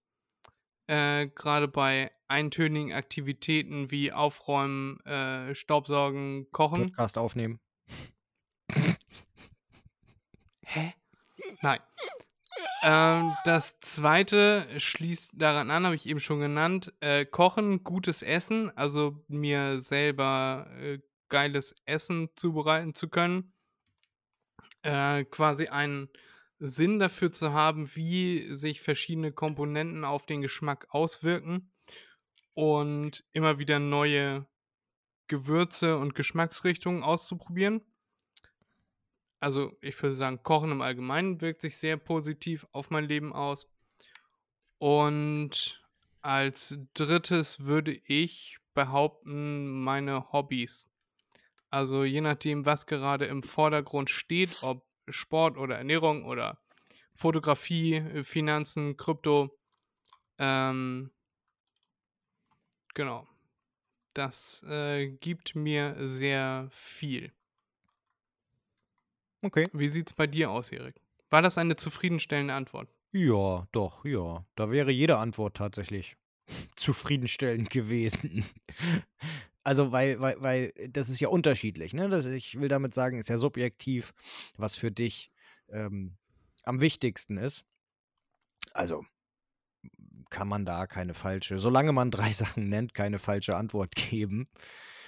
[0.89, 6.89] Äh, Gerade bei eintönigen Aktivitäten wie Aufräumen, äh, Staubsaugen, Kochen.
[6.89, 7.61] Podcast aufnehmen.
[10.65, 10.95] Hä?
[11.63, 11.81] Nein.
[12.83, 16.93] Ähm, das zweite schließt daran an, habe ich eben schon genannt.
[17.01, 23.53] Äh, Kochen, gutes Essen, also mir selber äh, geiles Essen zubereiten zu können.
[24.83, 26.09] Äh, quasi einen
[26.59, 31.71] Sinn dafür zu haben, wie sich verschiedene Komponenten auf den Geschmack auswirken
[32.55, 34.47] und immer wieder neue
[35.29, 37.83] Gewürze und Geschmacksrichtungen auszuprobieren
[39.41, 43.71] also ich würde sagen, Kochen im Allgemeinen wirkt sich sehr positiv auf mein Leben aus.
[44.79, 45.83] Und
[46.21, 50.89] als drittes würde ich behaupten, meine Hobbys.
[51.71, 56.59] Also je nachdem, was gerade im Vordergrund steht, ob Sport oder Ernährung oder
[57.15, 59.59] Fotografie, äh, Finanzen, Krypto.
[60.39, 61.11] Ähm,
[62.95, 63.27] genau.
[64.15, 67.33] Das äh, gibt mir sehr viel.
[69.43, 69.69] Okay.
[69.73, 71.01] Wie sieht's bei dir aus, Erik?
[71.31, 72.89] War das eine zufriedenstellende Antwort?
[73.13, 74.45] Ja, doch, ja.
[74.57, 76.17] Da wäre jede Antwort tatsächlich
[76.77, 78.45] zufriedenstellend gewesen.
[79.69, 82.09] Also, weil, weil, weil das ist ja unterschiedlich, ne?
[82.09, 84.15] Das, ich will damit sagen, ist ja subjektiv,
[84.57, 85.31] was für dich
[85.69, 86.17] ähm,
[86.65, 87.67] am wichtigsten ist.
[88.73, 89.05] Also,
[90.31, 94.47] kann man da keine falsche, solange man drei Sachen nennt, keine falsche Antwort geben.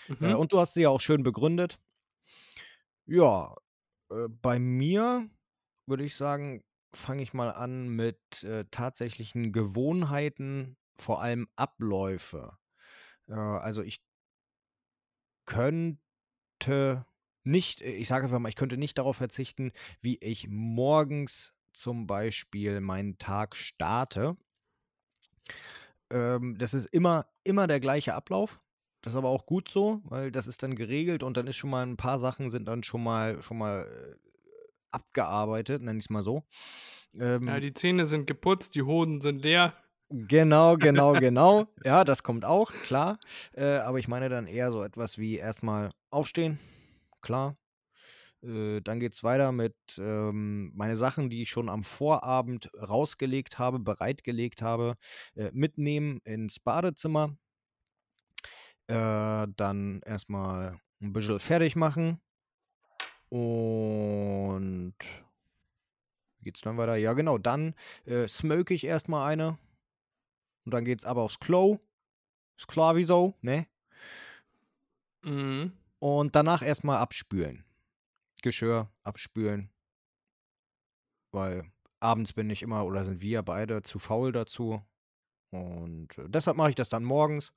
[0.09, 0.27] Mhm.
[0.27, 1.79] Äh, und du hast sie ja auch schön begründet.
[3.07, 3.57] Ja,
[4.11, 5.27] äh, bei mir
[5.87, 6.63] würde ich sagen,
[6.95, 12.59] fange ich mal an mit äh, tatsächlichen Gewohnheiten, vor allem Abläufe.
[13.27, 14.03] Äh, also ich
[15.47, 17.07] könnte
[17.45, 22.81] nicht, ich sage einfach mal, ich könnte nicht darauf verzichten, wie ich morgens zum Beispiel
[22.81, 24.37] meinen Tag starte.
[26.11, 28.61] Ähm, das ist immer, immer der gleiche Ablauf.
[29.03, 31.71] Das ist aber auch gut so, weil das ist dann geregelt und dann ist schon
[31.71, 34.17] mal ein paar Sachen sind dann schon mal schon mal äh,
[34.91, 36.45] abgearbeitet, nenne ich es mal so.
[37.15, 39.75] Ähm, ja, die Zähne sind geputzt, die Hoden sind leer.
[40.13, 41.67] Genau, genau, genau.
[41.85, 43.19] Ja, das kommt auch, klar.
[43.55, 46.59] Äh, aber ich meine dann eher so etwas wie erstmal aufstehen,
[47.23, 47.57] klar.
[48.43, 53.59] Äh, dann geht es weiter mit ähm, meine Sachen, die ich schon am Vorabend rausgelegt
[53.59, 54.97] habe, bereitgelegt habe,
[55.37, 57.37] äh, mitnehmen ins Badezimmer.
[58.89, 62.21] Äh, dann erstmal ein bisschen fertig machen.
[63.31, 64.95] Und
[66.39, 66.97] wie geht's dann weiter?
[66.97, 67.75] Ja, genau, dann
[68.07, 69.59] äh, smoke ich erstmal eine.
[70.71, 71.81] Und dann geht's aber aufs Klo.
[72.57, 73.67] Ist klar wieso, ne?
[75.23, 75.73] Mhm.
[75.99, 77.65] Und danach erstmal abspülen.
[78.41, 79.69] Geschirr abspülen.
[81.33, 81.65] Weil
[81.99, 84.81] abends bin ich immer oder sind wir beide zu faul dazu.
[85.51, 87.53] Und deshalb mache ich das dann morgens.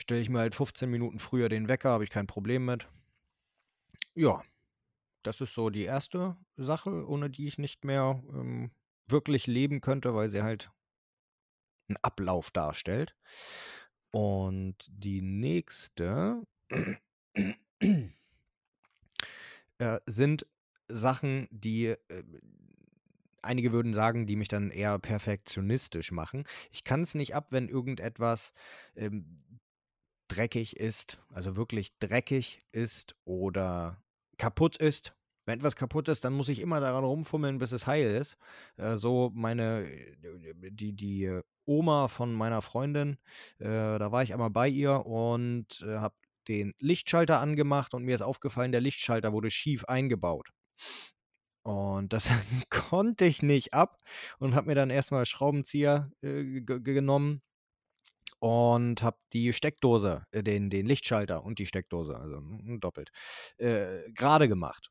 [0.00, 2.88] Stelle ich mir halt 15 Minuten früher den Wecker, habe ich kein Problem mit.
[4.14, 4.42] Ja,
[5.22, 8.70] das ist so die erste Sache, ohne die ich nicht mehr ähm,
[9.06, 10.70] wirklich leben könnte, weil sie halt
[11.88, 13.14] einen Ablauf darstellt.
[14.10, 16.42] Und die nächste
[19.78, 20.46] äh, sind
[20.88, 21.96] Sachen, die äh,
[23.42, 26.44] einige würden sagen, die mich dann eher perfektionistisch machen.
[26.70, 28.52] Ich kann es nicht ab, wenn irgendetwas
[28.94, 29.38] ähm,
[30.28, 34.02] dreckig ist, also wirklich dreckig ist oder
[34.38, 35.14] kaputt ist.
[35.44, 38.36] Wenn etwas kaputt ist, dann muss ich immer daran rumfummeln, bis es heil ist.
[38.76, 39.88] Äh, so meine,
[40.70, 43.18] die, die Oma von meiner Freundin,
[43.58, 46.14] äh, da war ich einmal bei ihr und äh, habe
[46.48, 50.48] den Lichtschalter angemacht und mir ist aufgefallen, der Lichtschalter wurde schief eingebaut.
[51.62, 52.28] Und das
[52.70, 53.96] konnte ich nicht ab
[54.38, 57.42] und habe mir dann erstmal Schraubenzieher äh, genommen
[58.40, 62.42] und habe die Steckdose, äh, den, den Lichtschalter und die Steckdose, also
[62.80, 63.10] doppelt,
[63.58, 64.90] äh, gerade gemacht.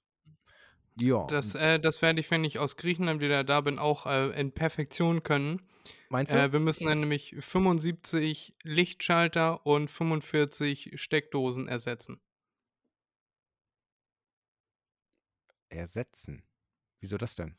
[0.98, 1.28] Ja.
[1.28, 4.54] Das, äh, das werde ich, wenn ich aus Griechenland wieder da bin, auch äh, in
[4.54, 5.62] Perfektion können.
[6.12, 6.38] Meinst du?
[6.38, 12.20] Äh, wir müssen dann nämlich 75 Lichtschalter und 45 Steckdosen ersetzen.
[15.70, 16.44] Ersetzen?
[17.00, 17.56] Wieso das denn?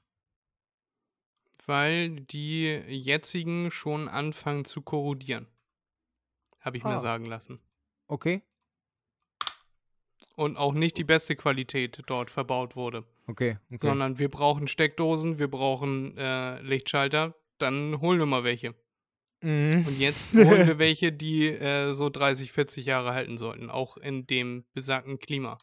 [1.64, 5.46] Weil die jetzigen schon anfangen zu korrodieren.
[6.60, 6.92] Habe ich ah.
[6.92, 7.58] mir sagen lassen.
[8.06, 8.42] Okay.
[10.36, 13.06] Und auch nicht die beste Qualität dort verbaut wurde.
[13.26, 13.56] Okay.
[13.70, 13.86] okay.
[13.86, 18.74] Sondern wir brauchen Steckdosen, wir brauchen äh, Lichtschalter, dann holen wir mal welche.
[19.42, 19.86] Mhm.
[19.86, 24.26] Und jetzt holen wir welche, die äh, so 30, 40 Jahre halten sollten, auch in
[24.26, 25.58] dem besagten Klima.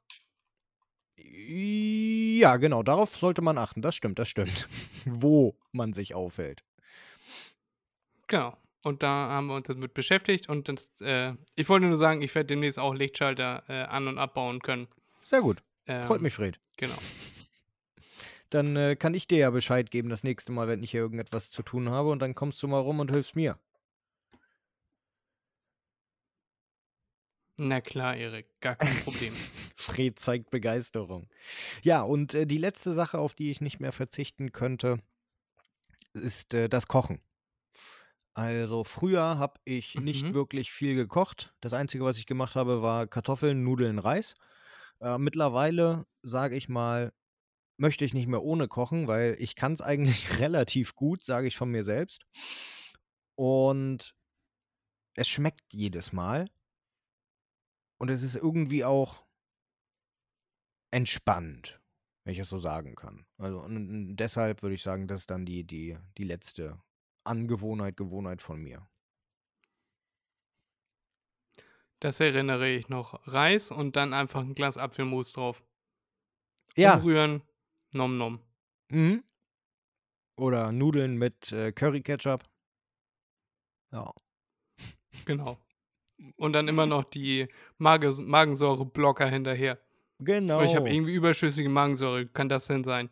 [1.17, 3.81] Ja, genau, darauf sollte man achten.
[3.81, 4.67] Das stimmt, das stimmt.
[5.05, 6.63] Wo man sich aufhält.
[8.27, 8.55] Genau.
[8.85, 10.47] Und da haben wir uns damit beschäftigt.
[10.47, 14.17] Und das, äh, ich wollte nur sagen, ich werde demnächst auch Lichtschalter äh, an- und
[14.17, 14.87] abbauen können.
[15.23, 15.61] Sehr gut.
[15.87, 16.57] Ähm, Freut mich, Fred.
[16.77, 16.95] Genau.
[18.49, 21.51] Dann äh, kann ich dir ja Bescheid geben das nächste Mal, wenn ich hier irgendetwas
[21.51, 22.09] zu tun habe.
[22.09, 23.59] Und dann kommst du mal rum und hilfst mir.
[27.59, 29.33] Na klar, Erik, gar kein Problem.
[29.75, 31.27] Fred zeigt Begeisterung.
[31.83, 34.99] Ja, und äh, die letzte Sache, auf die ich nicht mehr verzichten könnte,
[36.13, 37.21] ist äh, das Kochen.
[38.33, 40.33] Also früher habe ich nicht mhm.
[40.33, 41.53] wirklich viel gekocht.
[41.59, 44.35] Das Einzige, was ich gemacht habe, war Kartoffeln, Nudeln, Reis.
[45.01, 47.11] Äh, mittlerweile, sage ich mal,
[47.79, 51.57] möchte ich nicht mehr ohne kochen, weil ich kann es eigentlich relativ gut, sage ich
[51.57, 52.25] von mir selbst.
[53.35, 54.15] Und
[55.15, 56.49] es schmeckt jedes Mal.
[57.97, 59.25] Und es ist irgendwie auch
[60.91, 61.81] entspannt,
[62.23, 63.25] wenn ich es so sagen kann.
[63.37, 66.81] Also und deshalb würde ich sagen, das ist dann die, die, die letzte
[67.25, 68.87] Angewohnheit, Gewohnheit von mir.
[71.99, 73.27] Das erinnere ich noch.
[73.27, 75.61] Reis und dann einfach ein Glas Apfelmus drauf.
[76.75, 76.95] Ja.
[76.95, 77.41] Umrühren,
[77.91, 78.39] nom nom.
[78.89, 79.23] Mhm.
[80.35, 82.43] Oder Nudeln mit äh, Curry Ketchup.
[83.91, 84.13] Ja.
[85.25, 85.57] Genau.
[86.37, 89.79] Und dann immer noch die Magensäure-Blocker hinterher.
[90.19, 90.61] Genau.
[90.61, 92.27] ich habe irgendwie überschüssige Magensäure.
[92.27, 93.09] Kann das denn sein?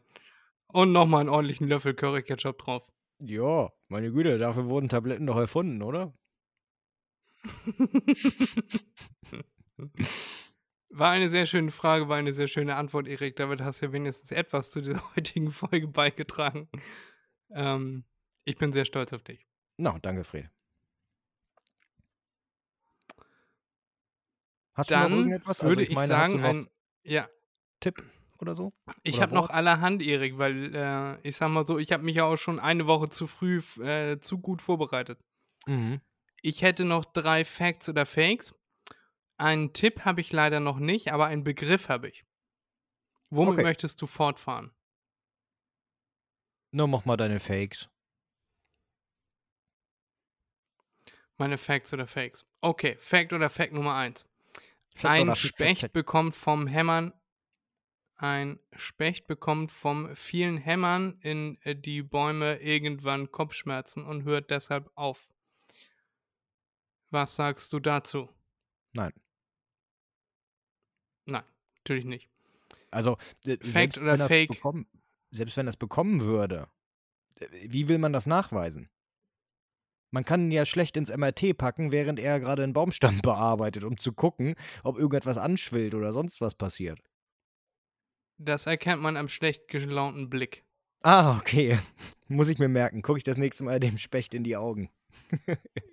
[0.67, 2.87] Und nochmal einen ordentlichen Löffel Curry Ketchup drauf.
[3.19, 6.13] Ja, Meine Güte, dafür wurden Tabletten doch erfunden, oder?
[10.89, 13.35] War eine sehr schöne Frage, war eine sehr schöne Antwort, Erik.
[13.35, 16.69] Damit hast du ja wenigstens etwas zu dieser heutigen Folge beigetragen.
[17.51, 18.05] Ähm,
[18.45, 19.45] ich bin sehr stolz auf dich.
[19.77, 20.49] Na, danke, Fred.
[24.73, 25.59] Hast Dann du noch irgendetwas?
[25.59, 26.67] Also würde ich ich meine, du sagen, ein.
[27.03, 27.27] Ja,
[27.79, 28.03] Tipp
[28.39, 28.73] oder so?
[29.03, 32.25] ich habe noch allerhand, Erik, weil äh, ich sag mal so, ich habe mich ja
[32.25, 35.19] auch schon eine Woche zu früh äh, zu gut vorbereitet.
[35.65, 35.99] Mhm.
[36.41, 38.53] Ich hätte noch drei Facts oder Fakes.
[39.37, 42.25] Einen Tipp habe ich leider noch nicht, aber einen Begriff habe ich.
[43.29, 43.63] Womit Okay.
[43.63, 44.71] möchtest du fortfahren?
[46.71, 47.89] Nur mach mal deine Fakes.
[51.37, 52.45] Meine Facts oder Fakes.
[52.61, 54.25] Okay, Fact oder Fact Nummer eins.
[54.95, 55.93] Fact Ein Specht Fact.
[55.93, 57.13] bekommt vom Hämmern.
[58.15, 64.89] Ein Specht bekommt vom vielen Hämmern in äh, die Bäume irgendwann Kopfschmerzen und hört deshalb
[64.95, 65.31] auf.
[67.11, 68.29] Was sagst du dazu?
[68.93, 69.13] Nein.
[71.27, 71.43] Nein,
[71.77, 72.27] natürlich nicht.
[72.89, 74.49] Also, Fact selbst oder Fake?
[74.49, 74.87] Bekommen,
[75.31, 76.67] selbst wenn es bekommen würde,
[77.39, 78.89] äh, wie will man das nachweisen?
[80.11, 83.97] Man kann ihn ja schlecht ins MRT packen, während er gerade einen Baumstamm bearbeitet, um
[83.97, 86.99] zu gucken, ob irgendetwas anschwillt oder sonst was passiert.
[88.39, 90.63] Das erkennt man am schlecht gelaunten Blick.
[91.03, 91.77] Ah, okay.
[92.27, 93.01] Muss ich mir merken.
[93.01, 94.89] Gucke ich das nächste Mal dem Specht in die Augen.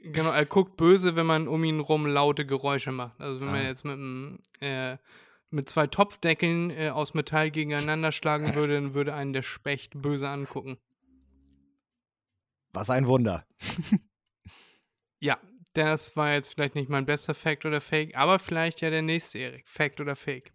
[0.03, 3.21] Genau, er guckt böse, wenn man um ihn rum laute Geräusche macht.
[3.21, 3.69] Also wenn man Ah.
[3.69, 4.97] jetzt mit, einem, äh,
[5.55, 10.29] mit zwei Topfdeckeln äh, aus Metall gegeneinander schlagen würde, dann würde einen der Specht böse
[10.29, 10.79] angucken.
[12.73, 13.47] Was ein Wunder.
[15.21, 15.41] Ja,
[15.73, 19.39] das war jetzt vielleicht nicht mein bester Fact oder Fake, aber vielleicht ja der nächste,
[19.39, 19.67] Erik.
[19.67, 20.53] Fact oder Fake.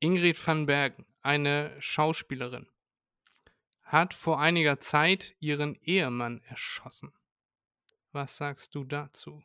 [0.00, 2.66] Ingrid van Bergen, eine Schauspielerin,
[3.82, 7.12] hat vor einiger Zeit ihren Ehemann erschossen.
[8.10, 9.44] Was sagst du dazu?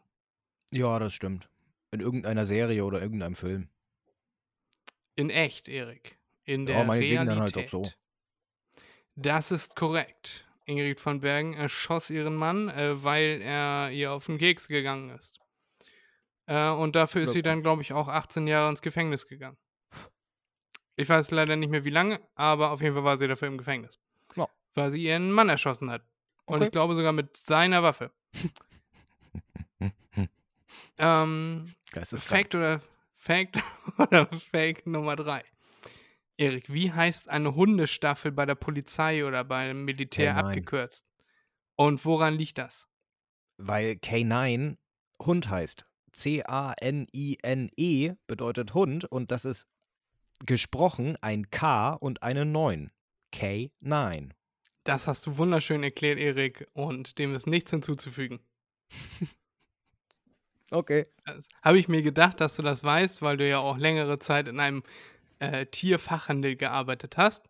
[0.71, 1.51] Ja, das stimmt.
[1.91, 3.69] In irgendeiner Serie oder irgendeinem Film.
[5.17, 6.17] In echt, Erik.
[6.45, 7.27] In der Ja, Realität.
[7.27, 7.91] dann halt auch so.
[9.15, 10.45] Das ist korrekt.
[10.65, 15.39] Ingrid von Bergen erschoss ihren Mann, äh, weil er ihr auf den Keks gegangen ist.
[16.45, 19.57] Äh, und dafür ist sie dann, glaube ich, auch 18 Jahre ins Gefängnis gegangen.
[20.95, 23.57] Ich weiß leider nicht mehr wie lange, aber auf jeden Fall war sie dafür im
[23.57, 23.99] Gefängnis.
[24.35, 24.47] Ja.
[24.75, 26.03] Weil sie ihren Mann erschossen hat.
[26.45, 26.65] Und Okay.
[26.65, 28.11] ich glaube sogar mit seiner Waffe.
[30.97, 31.73] ähm.
[31.93, 32.81] Fact oder
[33.27, 33.61] Fact
[33.97, 35.43] oder Fake Nummer 3.
[36.37, 40.37] Erik, wie heißt eine Hundestaffel bei der Polizei oder beim Militär K9.
[40.37, 41.05] abgekürzt?
[41.75, 42.87] Und woran liegt das?
[43.57, 44.77] Weil K9
[45.21, 45.85] Hund heißt.
[46.13, 46.93] C-A-N-I-N-E
[48.27, 49.67] bedeutet Hund und das ist
[50.45, 52.91] gesprochen ein K und eine 9.
[53.33, 54.29] K9.
[54.85, 58.39] Das hast du wunderschön erklärt, Erik, und dem ist nichts hinzuzufügen.
[60.71, 61.05] Okay.
[61.61, 64.59] Habe ich mir gedacht, dass du das weißt, weil du ja auch längere Zeit in
[64.59, 64.83] einem
[65.39, 67.49] äh, Tierfachhandel gearbeitet hast.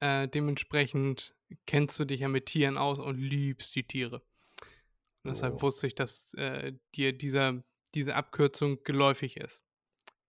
[0.00, 1.34] Äh, dementsprechend
[1.66, 4.22] kennst du dich ja mit Tieren aus und liebst die Tiere.
[5.24, 5.62] Und deshalb Oh.
[5.62, 7.62] wusste ich, dass äh, dir dieser,
[7.94, 9.64] diese Abkürzung geläufig ist.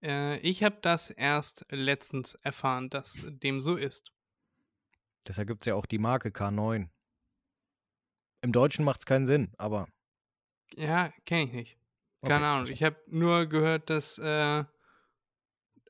[0.04, 4.12] Äh, ich habe das erst letztens erfahren, dass dem so ist.
[5.28, 6.90] Deshalb gibt es ja auch die Marke K9.
[8.42, 9.88] Im Deutschen macht es keinen Sinn, aber.
[10.76, 11.78] Ja, kenne ich nicht.
[12.22, 12.60] Okay, Keine Ahnung.
[12.62, 14.64] also- Ich habe nur gehört, dass, äh,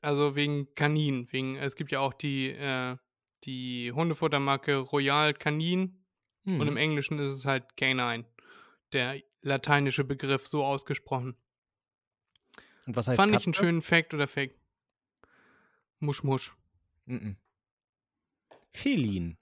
[0.00, 2.96] also wegen Kanin, wegen, es gibt ja auch die, äh,
[3.44, 6.04] die Hundefuttermarke Royal Canin
[6.44, 6.76] und im Hm.
[6.76, 8.24] Englischen ist es halt Canine.
[8.92, 11.36] Der lateinische Begriff so ausgesprochen.
[12.86, 13.46] Und was heißt Fand ich Katze?
[13.46, 14.54] einen schönen Fact oder Fake.
[15.98, 16.52] Musch, musch.
[17.06, 17.36] Mhm.
[18.72, 19.38] Felin.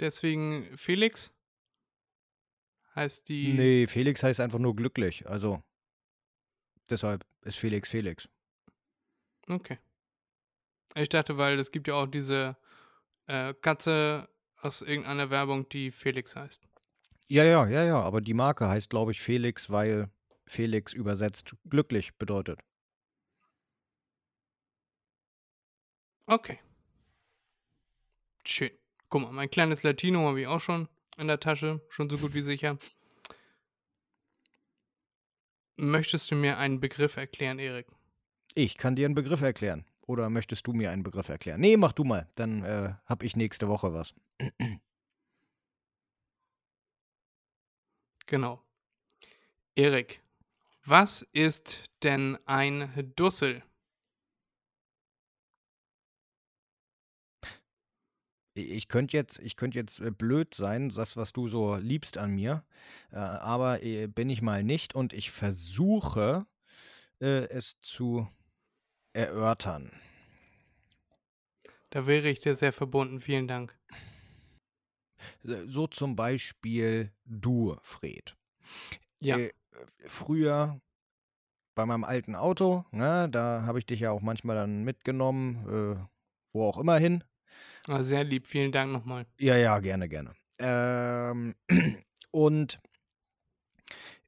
[0.00, 1.32] Deswegen Felix
[2.94, 3.52] heißt die.
[3.52, 5.28] Nee, Felix heißt einfach nur glücklich.
[5.28, 5.62] Also.
[6.90, 8.28] Deshalb ist Felix Felix.
[9.48, 9.78] Okay.
[10.94, 12.56] Ich dachte, weil es gibt ja auch diese
[13.26, 14.28] äh, Katze
[14.58, 16.68] aus irgendeiner Werbung, die Felix heißt.
[17.28, 18.00] Ja, ja, ja, ja.
[18.00, 20.10] Aber die Marke heißt, glaube ich, Felix, weil
[20.46, 22.60] Felix übersetzt glücklich bedeutet.
[26.26, 26.60] Okay.
[28.46, 28.70] Schön.
[29.08, 32.34] Guck mal, mein kleines Latino habe ich auch schon in der Tasche, schon so gut
[32.34, 32.78] wie sicher.
[35.76, 37.86] Möchtest du mir einen Begriff erklären, Erik?
[38.54, 39.84] Ich kann dir einen Begriff erklären.
[40.06, 41.60] Oder möchtest du mir einen Begriff erklären?
[41.60, 42.28] Nee, mach du mal.
[42.34, 44.14] Dann äh, hab ich nächste Woche was.
[48.26, 48.62] Genau.
[49.74, 50.22] Erik,
[50.84, 53.62] was ist denn ein Dussel?
[58.54, 62.30] Ich könnte jetzt, ich könnte jetzt äh, blöd sein, das, was du so liebst an
[62.30, 62.64] mir,
[63.10, 66.46] äh, aber äh, bin ich mal nicht und ich versuche
[67.20, 68.28] es zu
[69.14, 69.92] erörtern.
[71.88, 73.20] Da wäre ich dir sehr verbunden.
[73.20, 73.78] Vielen Dank.
[75.42, 78.36] So zum Beispiel du, Fred.
[79.20, 79.38] Ja.
[80.06, 80.80] Früher
[81.74, 86.06] bei meinem alten Auto, ne, da habe ich dich ja auch manchmal dann mitgenommen, äh,
[86.52, 87.24] wo auch immer hin.
[87.86, 88.46] Ah, sehr lieb.
[88.46, 89.26] Vielen Dank nochmal.
[89.38, 90.32] Ja, ja, gerne, gerne.
[90.58, 91.54] Ähm,
[92.30, 92.80] und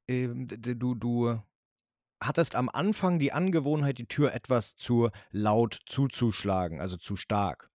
[0.09, 1.41] d- du, du
[2.23, 7.71] hattest am Anfang die Angewohnheit, die Tür etwas zu laut zuzuschlagen, also zu stark.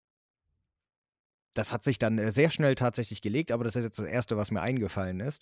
[1.54, 4.38] Das hat sich dann äh, sehr schnell tatsächlich gelegt, aber das ist jetzt das Erste,
[4.38, 5.42] was mir eingefallen ist.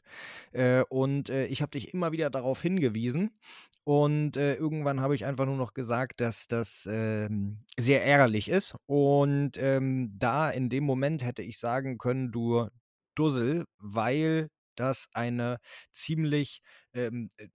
[0.52, 3.32] Äh, und äh, ich habe dich immer wieder darauf hingewiesen.
[3.86, 8.76] Und irgendwann habe ich einfach nur noch gesagt, dass das ähm, sehr ärgerlich ist.
[8.86, 12.68] Und ähm, da in dem Moment hätte ich sagen können, du
[13.16, 15.58] Dussel, weil das eine
[15.92, 16.62] ziemlich
[16.94, 17.48] ähm, äh,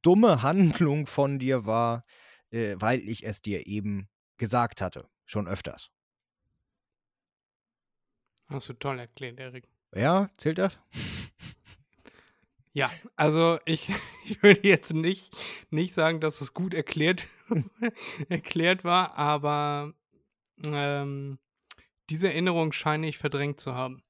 [0.00, 2.02] dumme Handlung von dir war,
[2.50, 5.08] weil ich es dir eben gesagt hatte.
[5.24, 5.90] Schon öfters.
[8.54, 9.68] Hast du toll erklärt, Erik.
[9.94, 10.78] Ja, zählt das?
[12.74, 13.90] Ja, also ich,
[14.24, 15.36] ich würde jetzt nicht,
[15.70, 17.26] nicht sagen, dass es gut erklärt,
[18.28, 19.92] erklärt war, aber
[20.64, 21.38] ähm,
[22.10, 24.02] diese Erinnerung scheine ich verdrängt zu haben.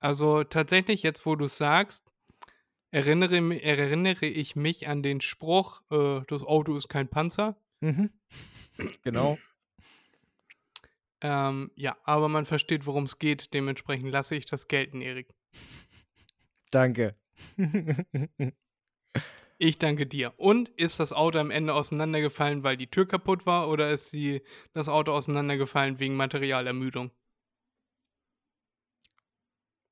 [0.00, 2.10] Also tatsächlich, jetzt wo du es sagst,
[2.90, 7.56] erinnere, erinnere ich mich an den Spruch, äh, das Auto ist kein Panzer.
[7.80, 8.10] Mhm.
[9.02, 9.38] Genau.
[11.24, 13.54] Ähm, ja, aber man versteht, worum es geht.
[13.54, 15.34] Dementsprechend lasse ich das gelten, Erik.
[16.70, 17.16] Danke.
[19.56, 20.34] Ich danke dir.
[20.36, 24.42] Und ist das Auto am Ende auseinandergefallen, weil die Tür kaputt war, oder ist die,
[24.72, 27.12] das Auto auseinandergefallen wegen Materialermüdung?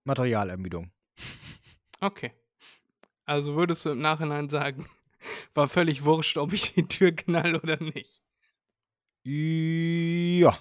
[0.02, 0.90] Materialermüdung.
[2.00, 2.32] Okay.
[3.24, 4.84] Also würdest du im Nachhinein sagen,
[5.54, 8.20] war völlig wurscht, ob ich die Tür knall oder nicht.
[9.24, 10.58] Ja,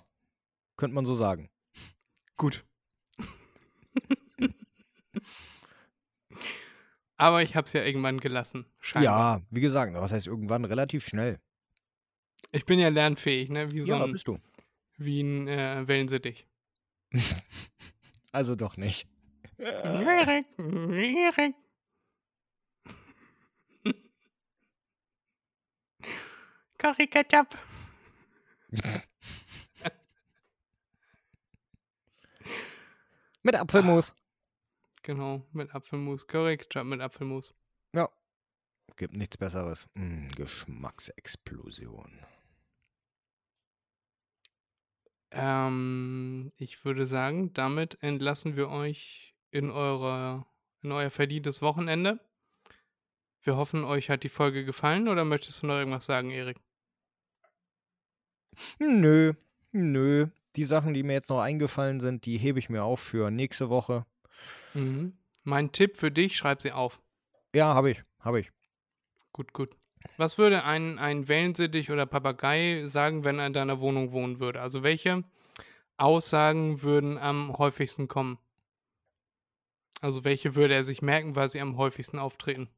[0.82, 1.48] könnte man so sagen.
[2.38, 2.66] Gut.
[7.18, 8.66] Aber ich hab's ja irgendwann gelassen.
[8.80, 9.38] Scheinbar.
[9.38, 11.40] Ja, wie gesagt, was heißt irgendwann relativ schnell.
[12.52, 13.72] Ich bin ja lernfähig, ne?
[13.72, 14.40] Wie so Ja, ein, bist du.
[14.98, 16.48] wie ein äh, Wellensittich.
[18.34, 19.08] Also doch nicht.
[19.58, 21.56] Erik, Erik.
[33.44, 34.16] Mit Apfelmus.
[35.04, 36.28] Genau, mit Apfelmus.
[36.28, 37.54] Karikatschap mit Apfelmus.
[37.94, 38.10] Ja.
[38.98, 39.88] Gibt nichts Besseres.
[39.96, 42.20] Mm, Geschmacksexplosion.
[45.32, 50.46] Ähm, ich würde sagen, damit entlassen wir euch in, eure,
[50.84, 52.20] in euer verdientes Wochenende.
[53.42, 56.58] Wir hoffen, euch hat die Folge gefallen oder möchtest du noch irgendwas sagen, Erik?
[58.80, 59.34] Nö,
[59.72, 60.28] nö.
[60.56, 63.70] Die Sachen, die mir jetzt noch eingefallen sind, die hebe ich mir auf für nächste
[63.70, 64.06] Woche.
[64.74, 65.18] Mhm.
[65.44, 67.02] Mein Tipp für dich, schreib sie auf.
[67.54, 68.52] Ja, habe ich, habe ich.
[69.32, 69.76] Gut, gut.
[70.18, 74.62] Was würde ein, ein Wellensittich oder Papagei sagen, wenn er in deiner Wohnung wohnen würde?
[74.62, 75.24] Also welche
[75.98, 78.38] Aussagen würden am häufigsten kommen?
[80.02, 82.70] Also welche würde er sich merken, weil sie am häufigsten auftreten?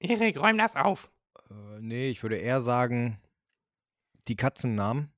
[0.00, 1.10] Erik, räum das auf.
[1.50, 3.20] äh, nee, ich würde eher sagen,
[4.28, 5.10] die Katzennamen.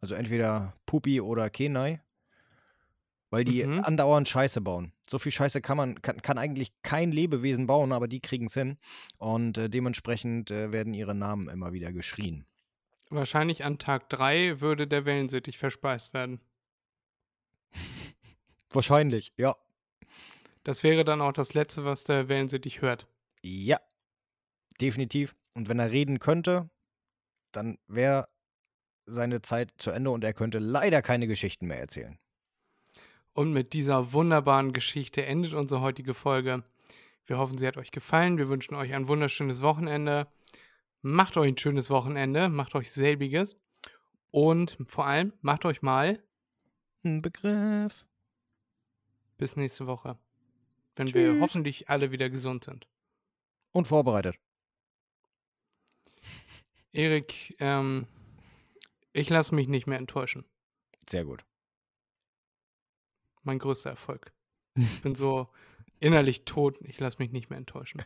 [0.00, 2.00] Also entweder Pupi oder Kenai.
[3.32, 3.84] Weil die Mhm.
[3.84, 4.92] andauernd Scheiße bauen.
[5.08, 8.54] So viel Scheiße kann man, kann, kann eigentlich kein Lebewesen bauen, aber die kriegen es
[8.54, 8.76] hin.
[9.18, 12.44] Und äh, dementsprechend äh, werden ihre Namen immer wieder geschrien.
[13.08, 16.40] Wahrscheinlich an Tag 3 würde der Wellensittich verspeist werden.
[18.70, 19.56] Wahrscheinlich, ja.
[20.64, 23.06] Das wäre dann auch das Letzte, was der Wellensittich hört.
[23.42, 23.78] Ja,
[24.80, 25.34] definitiv.
[25.54, 26.70] Und wenn er reden könnte,
[27.52, 28.28] dann wäre
[29.06, 32.18] seine Zeit zu Ende und er könnte leider keine Geschichten mehr erzählen.
[33.32, 36.64] Und mit dieser wunderbaren Geschichte endet unsere heutige Folge.
[37.26, 38.38] Wir hoffen, sie hat euch gefallen.
[38.38, 40.26] Wir wünschen euch ein wunderschönes Wochenende.
[41.02, 43.56] Macht euch ein schönes Wochenende, macht euch selbiges.
[44.30, 46.22] Und vor allem, macht euch mal
[47.02, 48.04] Ein Begriff.
[49.38, 50.18] bis nächste Woche.
[50.94, 51.40] Wenn wir Tschüss.
[51.40, 52.86] hoffentlich alle wieder gesund sind.
[53.72, 54.36] Und vorbereitet.
[56.92, 58.06] Erik, ähm,
[59.12, 60.44] ich lasse mich nicht mehr enttäuschen.
[61.08, 61.44] Sehr gut.
[63.42, 64.32] Mein größter Erfolg.
[64.74, 65.48] Ich bin so
[65.98, 66.78] innerlich tot.
[66.82, 68.04] Ich lasse mich nicht mehr enttäuschen.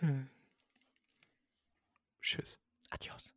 [2.22, 2.58] Tschüss.
[2.90, 3.34] Adios.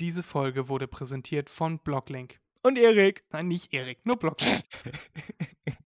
[0.00, 2.40] Diese Folge wurde präsentiert von Blocklink.
[2.62, 3.24] Und Erik.
[3.30, 4.62] Nein, nicht Erik, nur Blocklink.